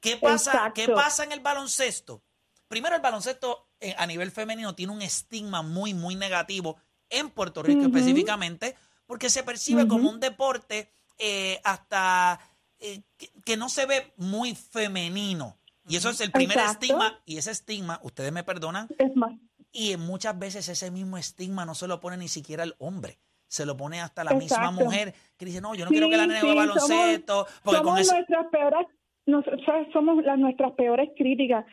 ¿Qué 0.00 0.16
pasa, 0.16 0.50
Exacto. 0.50 0.74
¿Qué 0.74 0.88
pasa 0.88 1.22
en 1.22 1.30
el 1.30 1.38
baloncesto? 1.38 2.24
Primero, 2.66 2.96
el 2.96 3.02
baloncesto 3.02 3.68
eh, 3.78 3.94
a 3.96 4.04
nivel 4.06 4.32
femenino 4.32 4.74
tiene 4.74 4.92
un 4.92 5.00
estigma 5.00 5.62
muy, 5.62 5.94
muy 5.94 6.16
negativo 6.16 6.76
en 7.08 7.30
Puerto 7.30 7.62
Rico 7.62 7.82
específicamente, 7.82 8.74
porque 9.06 9.30
se 9.30 9.44
percibe 9.44 9.86
como 9.86 10.10
un 10.10 10.18
deporte 10.18 10.92
eh, 11.18 11.60
hasta 11.62 12.40
eh, 12.80 13.02
que, 13.16 13.30
que 13.44 13.56
no 13.56 13.68
se 13.68 13.86
ve 13.86 14.12
muy 14.16 14.56
femenino. 14.56 15.56
Y 15.86 15.96
eso 15.96 16.10
es 16.10 16.20
el 16.20 16.32
primer 16.32 16.58
Exacto. 16.58 16.84
estigma, 16.84 17.22
y 17.24 17.38
ese 17.38 17.52
estigma, 17.52 18.00
ustedes 18.02 18.32
me 18.32 18.42
perdonan, 18.42 18.88
Es 18.98 19.14
más, 19.14 19.32
y 19.70 19.96
muchas 19.96 20.36
veces 20.36 20.68
ese 20.68 20.90
mismo 20.90 21.16
estigma 21.16 21.64
no 21.64 21.76
se 21.76 21.86
lo 21.86 22.00
pone 22.00 22.16
ni 22.16 22.28
siquiera 22.28 22.64
el 22.64 22.74
hombre. 22.78 23.20
Se 23.48 23.64
lo 23.66 23.76
pone 23.76 24.00
hasta 24.00 24.22
la 24.24 24.32
misma 24.34 24.70
mujer 24.70 25.14
que 25.38 25.46
dice, 25.46 25.60
no, 25.60 25.74
yo 25.74 25.84
no 25.84 25.88
Sí, 25.88 25.94
quiero 25.94 26.10
que 26.10 26.16
la 26.18 26.26
nena 26.26 26.40
sí, 26.40 26.54
baloncesto. 26.54 27.32
somos, 27.46 27.60
porque 27.64 27.78
somos 27.78 28.06
con 28.08 28.16
nuestras 28.16 28.46
peores, 28.48 28.86
nosotros 29.26 29.62
somos 29.92 30.22
las 30.24 30.38
nuestras 30.38 30.72
peores 30.72 31.10
críticas. 31.16 31.64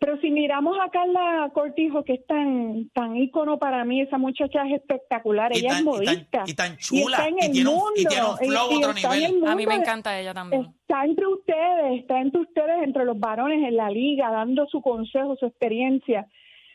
Pero 0.00 0.18
si 0.20 0.30
miramos 0.30 0.76
a 0.82 0.88
Carla 0.90 1.50
Cortijo, 1.52 2.02
que 2.04 2.14
es 2.14 2.26
tan, 2.26 2.88
tan 2.94 3.16
ícono 3.18 3.58
para 3.58 3.84
mí, 3.84 4.00
esa 4.00 4.16
muchacha 4.16 4.66
es 4.66 4.76
espectacular, 4.80 5.52
Y 5.54 5.58
ella 5.58 5.68
tan- 5.68 5.76
es 5.76 5.82
y 5.82 5.84
tan- 5.84 5.84
modista. 5.84 6.42
y 6.46 6.54
tan 6.54 6.72
Y 6.72 6.76
chula, 6.78 7.16
está 7.18 7.28
en 7.28 7.34
y 7.38 7.46
el 7.46 7.52
tiene 7.52 7.68
un- 7.70 7.76
y 7.76 7.78
mundo, 7.78 8.08
tiene 8.08 8.24
un 8.26 8.36
flow 8.38 8.70
y- 8.70 8.74
y 8.74 8.76
otro 8.78 8.92
nivel. 8.94 9.24
el 9.42 9.46
A 9.46 9.54
mí 9.54 9.66
me 9.66 9.72
mundo. 9.74 9.82
encanta 9.82 10.18
ella 10.18 10.32
también. 10.34 10.62
Está 10.80 11.04
entre 11.04 11.26
ustedes, 11.26 12.00
está 12.00 12.18
entre 12.20 12.40
ustedes, 12.40 12.82
entre 12.82 13.04
los 13.04 13.20
varones 13.20 13.62
en 13.68 13.76
la 13.76 13.90
liga, 13.90 14.30
dando 14.30 14.66
su 14.68 14.80
consejo, 14.80 15.36
su 15.36 15.46
experiencia. 15.46 16.26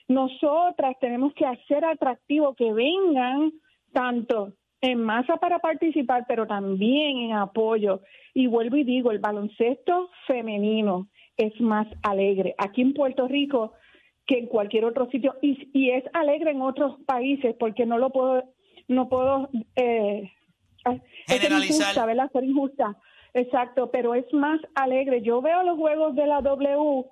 Nosotras 0.07 0.95
tenemos 1.01 1.33
que 1.33 1.45
hacer 1.45 1.83
atractivo 1.83 2.53
que 2.55 2.71
vengan 2.71 3.51
tanto 3.95 4.53
en 4.81 5.01
masa 5.01 5.37
para 5.37 5.59
participar, 5.59 6.25
pero 6.27 6.45
también 6.45 7.17
en 7.17 7.33
apoyo. 7.33 8.01
Y 8.33 8.47
vuelvo 8.47 8.75
y 8.75 8.83
digo, 8.83 9.11
el 9.11 9.19
baloncesto 9.19 10.09
femenino 10.27 11.07
es 11.37 11.59
más 11.61 11.87
alegre 12.03 12.53
aquí 12.57 12.81
en 12.81 12.93
Puerto 12.93 13.27
Rico 13.27 13.73
que 14.27 14.39
en 14.39 14.47
cualquier 14.47 14.85
otro 14.85 15.09
sitio 15.09 15.35
y, 15.41 15.69
y 15.73 15.91
es 15.91 16.03
alegre 16.13 16.51
en 16.51 16.61
otros 16.61 16.97
países 17.05 17.55
porque 17.59 17.85
no 17.85 17.97
lo 17.97 18.09
puedo 18.09 18.43
no 18.87 19.07
puedo 19.09 19.49
eh, 19.75 20.31
ser 20.83 21.01
Generalizar. 21.27 21.81
injusta, 21.81 22.05
¿verdad? 22.05 22.31
Ser 22.31 22.43
injusta. 22.43 22.97
Exacto, 23.33 23.89
pero 23.91 24.13
es 24.15 24.31
más 24.33 24.59
alegre. 24.75 25.21
Yo 25.21 25.41
veo 25.41 25.63
los 25.63 25.77
juegos 25.77 26.15
de 26.15 26.27
la 26.27 26.41
W 26.41 27.05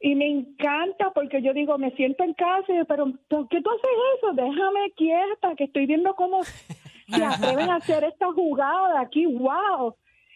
y 0.00 0.14
me 0.14 0.26
encanta 0.28 1.10
porque 1.14 1.42
yo 1.42 1.52
digo, 1.52 1.78
me 1.78 1.90
siento 1.92 2.24
en 2.24 2.34
casa, 2.34 2.64
y 2.68 2.72
digo, 2.72 2.84
pero 2.86 3.06
¿por 3.28 3.48
qué 3.48 3.60
tú 3.62 3.70
haces 3.70 3.90
eso? 4.18 4.32
Déjame 4.34 4.90
quieta, 4.96 5.54
que 5.56 5.64
estoy 5.64 5.86
viendo 5.86 6.14
cómo 6.14 6.42
se 6.44 7.24
atreven 7.24 7.70
a 7.70 7.76
hacer 7.76 8.04
esta 8.04 8.32
jugada 8.32 9.00
aquí, 9.00 9.26
wow. 9.26 9.94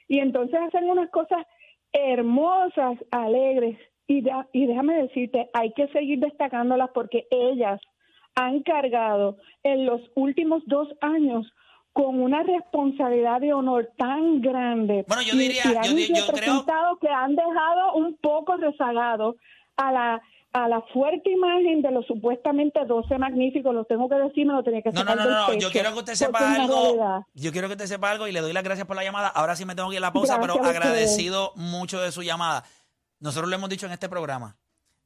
Y 0.08 0.18
entonces 0.20 0.58
hacen 0.60 0.88
unas 0.88 1.10
cosas 1.10 1.46
hermosas, 1.92 2.98
alegres. 3.10 3.78
Y, 4.06 4.22
da- 4.22 4.48
y 4.52 4.66
déjame 4.66 5.02
decirte, 5.02 5.48
hay 5.52 5.72
que 5.72 5.86
seguir 5.88 6.18
destacándolas 6.18 6.90
porque 6.92 7.26
ellas 7.30 7.80
han 8.34 8.62
cargado 8.62 9.36
en 9.62 9.86
los 9.86 10.00
últimos 10.16 10.62
dos 10.66 10.88
años 11.00 11.52
con 11.92 12.20
una 12.20 12.42
responsabilidad 12.42 13.40
de 13.40 13.52
honor 13.52 13.90
tan 13.96 14.40
grande. 14.40 15.04
Bueno, 15.08 15.22
yo 15.22 15.34
y- 15.34 15.38
diría- 15.38 15.62
y 15.64 15.76
han 15.76 15.96
yo 15.96 16.26
creo- 16.32 16.64
que 17.00 17.08
han 17.08 17.34
dejado 17.34 17.94
un 17.94 18.16
poco 18.16 18.56
rezagado 18.56 19.36
a 19.76 19.92
la 19.92 20.20
a 20.52 20.66
la 20.66 20.80
fuerte 20.92 21.30
imagen 21.30 21.80
de 21.80 21.92
los 21.92 22.04
supuestamente 22.06 22.84
12 22.84 23.16
magníficos, 23.18 23.72
lo 23.72 23.84
tengo 23.84 24.08
que 24.08 24.16
decir, 24.16 24.44
me 24.44 24.52
lo 24.52 24.64
tenía 24.64 24.82
que 24.82 24.90
No, 24.90 25.04
no, 25.04 25.10
sacar 25.12 25.16
no, 25.18 25.22
del 25.22 25.32
no, 25.32 25.46
pecho, 25.46 25.58
yo 25.60 25.70
quiero 25.70 25.92
que 25.92 25.98
usted 26.00 26.14
sepa 26.14 26.54
algo. 26.56 27.24
Yo 27.34 27.52
quiero 27.52 27.68
que 27.68 27.74
usted 27.74 27.86
sepa 27.86 28.10
algo 28.10 28.26
y 28.26 28.32
le 28.32 28.40
doy 28.40 28.52
las 28.52 28.64
gracias 28.64 28.84
por 28.84 28.96
la 28.96 29.04
llamada. 29.04 29.28
Ahora 29.28 29.54
sí 29.54 29.64
me 29.64 29.76
tengo 29.76 29.90
que 29.90 29.94
ir 29.94 29.98
a 30.02 30.08
la 30.08 30.12
pausa, 30.12 30.38
Gracias 30.38 30.56
pero 30.58 30.68
agradecido 30.68 31.52
mucho 31.54 32.00
de 32.00 32.10
su 32.10 32.24
llamada. 32.24 32.64
Nosotros 33.20 33.48
lo 33.48 33.54
hemos 33.54 33.68
dicho 33.70 33.86
en 33.86 33.92
este 33.92 34.08
programa. 34.08 34.56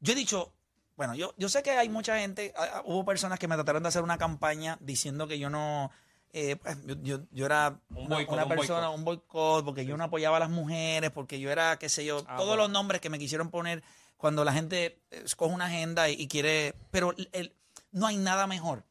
Yo 0.00 0.14
he 0.14 0.16
dicho, 0.16 0.54
bueno, 0.96 1.14
yo, 1.14 1.34
yo 1.36 1.50
sé 1.50 1.62
que 1.62 1.72
hay 1.72 1.90
mucha 1.90 2.18
gente, 2.20 2.54
ah, 2.56 2.66
ah, 2.76 2.82
hubo 2.86 3.04
personas 3.04 3.38
que 3.38 3.46
me 3.46 3.54
trataron 3.56 3.82
de 3.82 3.90
hacer 3.90 4.02
una 4.02 4.16
campaña 4.16 4.78
diciendo 4.80 5.26
que 5.28 5.38
yo 5.38 5.50
no, 5.50 5.90
eh, 6.34 6.56
pues, 6.56 6.76
yo, 6.84 6.94
yo, 7.02 7.20
yo 7.30 7.46
era 7.46 7.80
Un 7.90 8.06
una, 8.12 8.46
persona, 8.48 8.88
boicot. 8.88 8.94
un 8.98 9.04
boicot, 9.04 9.64
porque 9.64 9.86
yo 9.86 9.96
no 9.96 10.04
apoyaba 10.04 10.36
a 10.36 10.40
las 10.40 10.50
mujeres, 10.50 11.10
porque 11.12 11.38
yo 11.40 11.50
era, 11.50 11.78
qué 11.78 11.88
sé 11.88 12.04
yo, 12.04 12.18
Ah, 12.26 12.34
todos 12.36 12.48
bueno. 12.48 12.62
los 12.64 12.70
nombres 12.70 13.00
que 13.00 13.08
me 13.08 13.18
quisieron 13.18 13.50
poner 13.50 13.82
cuando 14.16 14.44
la 14.44 14.52
gente 14.52 15.00
eh, 15.10 15.22
escoge 15.24 15.54
una 15.54 15.66
agenda 15.66 16.08
y, 16.10 16.14
y 16.20 16.28
quiere, 16.28 16.74
pero 16.90 17.12
el- 17.16 17.28
el- 17.32 17.54
no 17.92 18.06
hay 18.06 18.16
nada 18.16 18.46
mejor 18.46 18.84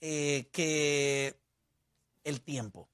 eh, 0.00 0.48
que 0.52 1.40
el 2.24 2.40
tiempo, 2.42 2.88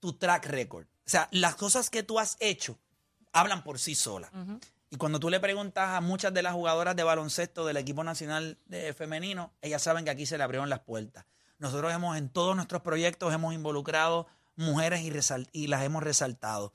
tu 0.00 0.14
track 0.14 0.46
record. 0.46 0.86
O 1.06 1.10
sea, 1.10 1.28
las 1.30 1.54
cosas 1.56 1.90
que 1.90 2.02
tú 2.02 2.18
has 2.18 2.36
hecho 2.40 2.78
hablan 3.32 3.62
por 3.62 3.78
sí 3.78 3.94
solas. 3.94 4.30
Y 4.90 4.96
cuando 4.96 5.18
tú 5.20 5.28
le 5.28 5.40
preguntas 5.40 5.90
a 5.90 6.00
muchas 6.00 6.32
de 6.32 6.42
las 6.42 6.54
jugadoras 6.54 6.94
de 6.96 7.02
baloncesto 7.02 7.66
del 7.66 7.76
equipo 7.76 8.04
nacional 8.04 8.58
de 8.66 8.92
femenino, 8.94 9.52
ellas 9.60 9.82
saben 9.82 10.04
que 10.04 10.10
aquí 10.10 10.24
se 10.24 10.38
le 10.38 10.44
abrieron 10.44 10.70
las 10.70 10.80
puertas. 10.80 11.26
Nosotros 11.64 11.94
hemos, 11.94 12.18
en 12.18 12.28
todos 12.28 12.54
nuestros 12.54 12.82
proyectos, 12.82 13.32
hemos 13.32 13.54
involucrado 13.54 14.26
mujeres 14.54 15.00
y, 15.00 15.10
y 15.58 15.66
las 15.66 15.82
hemos 15.82 16.02
resaltado. 16.02 16.74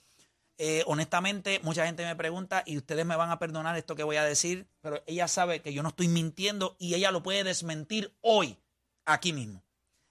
Eh, 0.58 0.84
honestamente, 0.88 1.60
mucha 1.62 1.86
gente 1.86 2.04
me 2.04 2.16
pregunta, 2.16 2.64
y 2.66 2.76
ustedes 2.76 3.06
me 3.06 3.16
van 3.16 3.30
a 3.30 3.38
perdonar 3.38 3.78
esto 3.78 3.96
que 3.96 4.02
voy 4.02 4.16
a 4.16 4.24
decir, 4.24 4.68
pero 4.82 5.04
ella 5.06 5.28
sabe 5.28 5.62
que 5.62 5.74
yo 5.74 5.84
no 5.84 5.90
estoy 5.90 6.08
mintiendo 6.08 6.76
y 6.80 6.96
ella 6.96 7.12
lo 7.12 7.22
puede 7.22 7.44
desmentir 7.44 8.18
hoy, 8.22 8.58
aquí 9.06 9.32
mismo. 9.32 9.62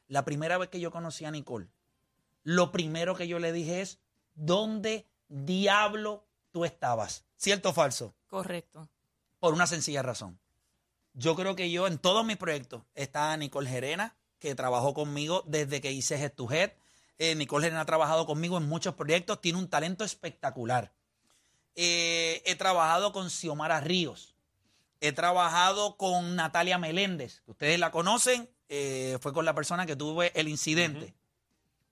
La 0.06 0.24
primera 0.24 0.58
vez 0.58 0.68
que 0.68 0.78
yo 0.78 0.92
conocí 0.92 1.24
a 1.24 1.32
Nicole, 1.32 1.66
lo 2.44 2.70
primero 2.70 3.16
que 3.16 3.26
yo 3.26 3.40
le 3.40 3.50
dije 3.50 3.80
es, 3.80 3.98
¿dónde 4.36 5.08
diablo 5.26 6.24
tú 6.52 6.64
estabas? 6.64 7.24
¿Cierto 7.36 7.70
o 7.70 7.72
falso? 7.72 8.14
Correcto. 8.28 8.88
Por 9.40 9.54
una 9.54 9.66
sencilla 9.66 10.04
razón. 10.04 10.38
Yo 11.14 11.34
creo 11.34 11.56
que 11.56 11.68
yo 11.68 11.88
en 11.88 11.98
todos 11.98 12.24
mis 12.24 12.36
proyectos 12.36 12.82
está 12.94 13.36
Nicole 13.36 13.68
Gerena, 13.68 14.14
que 14.38 14.54
trabajó 14.54 14.94
conmigo 14.94 15.42
desde 15.46 15.80
que 15.80 15.92
hice 15.92 16.16
Head 16.16 16.32
to 16.32 16.50
Head. 16.50 16.72
Eh, 17.18 17.34
Nicole 17.34 17.64
Gerena 17.64 17.82
ha 17.82 17.86
trabajado 17.86 18.26
conmigo 18.26 18.58
en 18.58 18.68
muchos 18.68 18.94
proyectos, 18.94 19.40
tiene 19.40 19.58
un 19.58 19.68
talento 19.68 20.04
espectacular. 20.04 20.92
Eh, 21.74 22.42
he 22.44 22.54
trabajado 22.54 23.12
con 23.12 23.30
Xiomara 23.30 23.80
Ríos. 23.80 24.34
He 25.00 25.12
trabajado 25.12 25.96
con 25.96 26.36
Natalia 26.36 26.78
Meléndez, 26.78 27.40
que 27.42 27.52
ustedes 27.52 27.78
la 27.78 27.90
conocen, 27.90 28.50
eh, 28.68 29.18
fue 29.20 29.32
con 29.32 29.44
la 29.44 29.54
persona 29.54 29.86
que 29.86 29.96
tuve 29.96 30.32
el 30.34 30.48
incidente. 30.48 31.14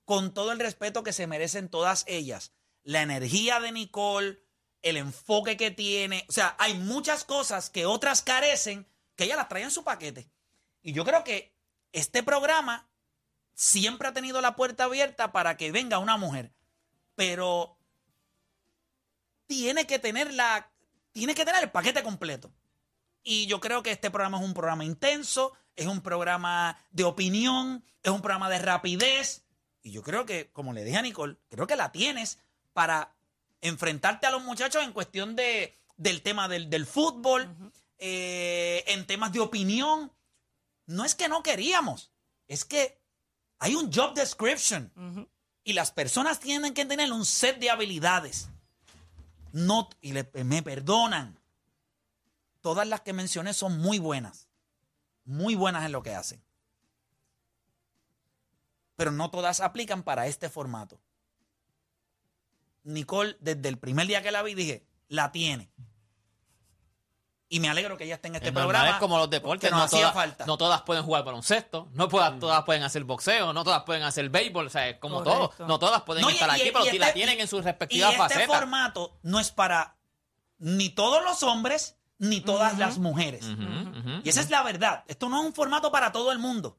Con 0.04 0.35
todo 0.35 0.52
el 0.52 0.59
respeto 0.59 1.02
que 1.02 1.12
se 1.12 1.26
merecen 1.26 1.68
todas 1.68 2.04
ellas, 2.06 2.52
la 2.85 3.02
energía 3.02 3.59
de 3.61 3.72
Nicole, 3.72 4.40
el 4.82 4.96
enfoque 4.96 5.56
que 5.56 5.72
tiene, 5.72 6.24
o 6.28 6.32
sea, 6.32 6.54
hay 6.59 6.74
muchas 6.74 7.24
cosas 7.24 7.70
que 7.70 7.87
otras 7.87 8.22
carecen 8.22 8.87
que 9.16 9.24
ella 9.24 9.37
las 9.37 9.48
trae 9.48 9.62
en 9.64 9.70
su 9.72 9.82
paquete. 9.82 10.28
Y 10.82 10.92
yo 10.92 11.04
creo 11.04 11.24
que 11.24 11.56
este 11.96 12.22
programa 12.22 12.87
siempre 13.54 14.06
ha 14.06 14.12
tenido 14.12 14.42
la 14.42 14.54
puerta 14.54 14.85
abierta 14.85 15.32
para 15.32 15.56
que 15.56 15.72
venga 15.72 15.98
una 15.98 16.18
mujer, 16.18 16.52
pero 17.14 17.78
tiene 19.46 19.87
que 19.87 19.98
tener 19.98 20.35
la 20.35 20.70
tiene 21.12 21.35
que 21.35 21.46
tener 21.46 21.62
el 21.62 21.70
paquete 21.70 22.02
completo. 22.02 22.52
Y 23.22 23.46
yo 23.46 23.61
creo 23.61 23.82
que 23.82 23.92
este 23.92 24.11
programa 24.11 24.38
es 24.38 24.44
un 24.44 24.52
programa 24.52 24.85
intenso, 24.85 25.54
es 25.74 25.87
un 25.87 26.02
programa 26.02 26.78
de 26.90 27.04
opinión, 27.04 27.82
es 28.02 28.12
un 28.12 28.20
programa 28.20 28.50
de 28.50 28.59
rapidez. 28.59 29.46
Y 29.82 29.90
yo 29.90 30.02
creo 30.02 30.26
que, 30.26 30.50
como 30.52 30.74
le 30.74 30.85
dije 30.85 30.98
a 30.98 31.02
Nicole, 31.02 31.38
creo 31.48 31.66
que 31.66 31.76
la 31.76 31.92
tienes 31.92 32.38
para 32.74 33.14
enfrentarte 33.62 34.26
a 34.26 34.30
los 34.30 34.44
muchachos 34.44 34.85
en 34.85 34.92
cuestión 34.92 35.35
de, 35.35 35.78
del 35.96 36.20
tema 36.20 36.46
del, 36.46 36.68
del 36.68 36.85
fútbol, 36.85 37.72
eh, 37.98 38.85
en 38.88 39.06
temas 39.06 39.32
de 39.32 39.40
opinión. 39.40 40.12
No 40.87 41.05
es 41.05 41.14
que 41.14 41.29
no 41.29 41.42
queríamos, 41.42 42.11
es 42.49 42.64
que 42.64 43.01
hay 43.59 43.75
un 43.75 43.92
job 43.92 44.14
description 44.14 44.92
y 45.64 45.72
las 45.72 45.90
personas 45.90 46.38
tienen 46.40 46.75
que 46.75 46.85
tener 46.87 47.12
un 47.12 47.25
set 47.25 47.59
de 47.59 47.70
habilidades. 47.70 48.49
No, 49.53 49.88
y 50.01 50.12
le- 50.12 50.31
me 50.44 50.62
perdonan. 50.62 51.38
Todas 52.61 52.87
las 52.87 53.01
que 53.01 53.12
mencioné 53.12 53.55
son 53.55 53.79
muy 53.79 53.99
buenas. 53.99 54.49
Muy 55.25 55.55
buenas 55.55 55.85
en 55.87 55.92
lo 55.92 56.03
que 56.03 56.14
hacen. 56.14 56.42
Pero 58.96 59.11
no 59.11 59.31
todas 59.31 59.61
aplican 59.61 60.03
para 60.03 60.27
este 60.27 60.49
formato. 60.49 61.01
Nicole, 62.85 63.37
desde 63.40 63.68
el 63.68 63.79
primer 63.79 64.07
día 64.07 64.22
que 64.22 64.31
la 64.31 64.42
vi, 64.42 64.55
dije, 64.55 64.87
la 65.09 65.33
tiene. 65.33 65.70
Y 67.57 67.61
me 67.61 67.71
alegro 67.71 67.97
que 67.97 68.05
ella 68.05 68.16
esté 68.16 68.29
en 68.29 68.35
este 68.37 68.49
Es 68.49 68.53
normal, 68.55 68.69
programa. 68.71 68.90
es 68.97 69.01
como 69.01 69.16
los 69.16 69.31
deportes, 69.31 69.71
no, 69.71 69.83
hacía 69.83 70.01
todas, 70.01 70.14
falta. 70.14 70.45
no 70.45 70.59
todas 70.59 70.83
pueden 70.83 71.03
jugar 71.05 71.25
baloncesto, 71.25 71.88
no 71.92 72.07
puedas- 72.09 72.38
todas 72.38 72.62
pueden 72.64 72.83
hacer 72.83 73.05
boxeo, 73.05 73.55
no 73.55 73.64
todas 73.64 73.83
pueden 73.85 74.03
hacer 74.03 74.29
béisbol, 74.29 74.66
o 74.66 74.71
sea, 74.71 74.88
es 74.88 74.99
como 74.99 75.25
Correcto. 75.25 75.55
todo, 75.57 75.66
no 75.66 75.79
todas 75.79 76.03
pueden 76.03 76.23
No, 76.23 76.29
estar 76.29 76.49
y- 76.51 76.53
aquí, 76.53 76.69
y 76.69 76.73
pero 76.73 76.83
si 76.83 76.88
este- 76.88 76.99
la 76.99 77.12
tienen 77.14 77.40
en 77.40 77.49
sus 77.49 77.61
Y 77.61 77.64
respectivas 77.64 78.11
este 78.12 78.19
facetas. 78.23 78.47
formato 78.47 79.19
no 79.23 79.40
es 79.40 79.51
para 79.53 79.97
ni 80.59 80.90
todos 80.90 81.25
los 81.25 81.42
hombres 81.42 81.97
ni 82.19 82.40
todas 82.42 82.77
las 82.79 82.99
mujeres. 82.99 83.47
Y 84.23 84.29
esa 84.29 84.40
es 84.42 84.51
la 84.51 84.62
verdad. 84.62 85.05
Esto 85.07 85.29
no 85.31 85.40
es 85.40 85.47
un 85.47 85.55
formato 85.55 85.90
para 85.90 86.12
todo 86.12 86.33
el 86.33 86.38
mundo. 86.38 86.79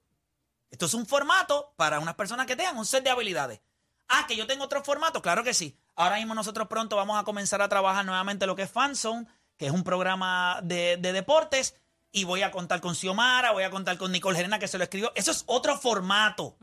Esto 0.69 0.85
es 0.85 0.93
un 0.93 1.05
formato 1.07 1.73
para 1.75 1.99
unas 1.99 2.13
personas 2.15 2.45
que 2.45 2.55
tengan 2.55 2.77
un 2.77 2.85
set 2.85 3.03
de 3.03 3.09
habilidades. 3.09 3.61
Ah, 4.09 4.25
que 4.27 4.35
yo 4.35 4.45
tengo 4.47 4.63
otro 4.65 4.83
formato, 4.83 5.21
claro 5.23 5.43
que 5.43 5.53
sí. 5.53 5.75
Ahora 5.95 6.17
mismo 6.17 6.33
nosotros 6.35 6.67
pronto 6.67 6.95
vamos 6.95 7.19
a 7.19 7.23
comenzar 7.23 7.61
a 7.63 7.67
trabajar 7.69 8.05
nuevamente 8.05 8.45
lo 8.45 8.55
que 8.55 8.61
es 8.63 8.71
Fanzone, 8.71 9.25
que 9.57 9.65
es 9.67 9.71
un 9.71 9.83
programa 9.83 10.59
de, 10.63 10.97
de 10.97 11.11
deportes. 11.13 11.75
Y 12.11 12.23
voy 12.23 12.41
a 12.41 12.51
contar 12.51 12.79
con 12.81 12.95
Xiomara, 12.95 13.51
voy 13.51 13.63
a 13.63 13.69
contar 13.69 13.97
con 13.97 14.11
Nicole 14.11 14.37
Gerena, 14.37 14.59
que 14.59 14.67
se 14.67 14.77
lo 14.77 14.83
escribió. 14.85 15.11
Eso 15.15 15.31
es 15.31 15.43
otro 15.47 15.77
formato. 15.77 16.57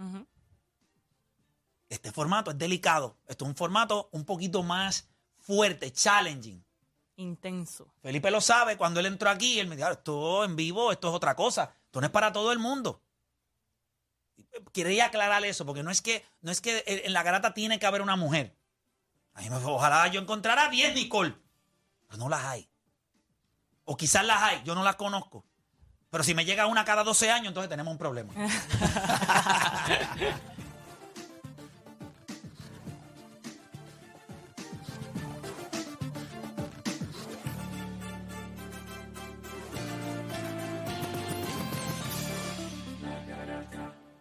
Este 1.88 2.10
formato 2.10 2.50
es 2.50 2.58
delicado. 2.58 3.18
Esto 3.28 3.44
es 3.44 3.50
un 3.50 3.56
formato 3.56 4.08
un 4.12 4.24
poquito 4.24 4.62
más 4.62 5.06
fuerte, 5.38 5.92
challenging. 5.92 6.64
Intenso. 7.16 7.86
Felipe 8.02 8.30
lo 8.30 8.40
sabe, 8.40 8.76
cuando 8.76 8.98
él 8.98 9.06
entró 9.06 9.30
aquí, 9.30 9.60
él 9.60 9.68
me 9.68 9.76
dijo, 9.76 9.86
"Ah, 9.88 9.92
esto 9.92 10.42
en 10.44 10.56
vivo, 10.56 10.90
esto 10.90 11.08
es 11.10 11.14
otra 11.14 11.36
cosa, 11.36 11.72
esto 11.84 12.00
no 12.00 12.06
es 12.06 12.10
para 12.12 12.32
todo 12.32 12.50
el 12.50 12.58
mundo. 12.58 13.02
Quería 14.72 15.06
aclarar 15.06 15.44
eso, 15.44 15.64
porque 15.64 15.82
no 15.84 15.90
es 15.90 16.00
que, 16.02 16.24
no 16.40 16.50
es 16.50 16.60
que 16.60 16.82
en 16.86 17.12
la 17.12 17.22
garata 17.22 17.54
tiene 17.54 17.78
que 17.78 17.86
haber 17.86 18.02
una 18.02 18.16
mujer. 18.16 18.56
A 19.34 19.42
mí 19.42 19.50
me- 19.50 19.56
ojalá 19.56 20.06
yo 20.08 20.20
encontrara 20.20 20.68
10 20.70 20.94
Nicole, 20.94 21.36
pero 22.08 22.18
no 22.18 22.28
las 22.28 22.42
hay. 22.44 22.68
O 23.84 23.96
quizás 23.96 24.24
las 24.24 24.42
hay, 24.42 24.62
yo 24.64 24.74
no 24.74 24.82
las 24.82 24.96
conozco. 24.96 25.44
Pero 26.10 26.24
si 26.24 26.34
me 26.34 26.44
llega 26.44 26.66
una 26.66 26.84
cada 26.84 27.02
12 27.02 27.30
años, 27.30 27.48
entonces 27.48 27.68
tenemos 27.68 27.90
un 27.90 27.98
problema. 27.98 28.32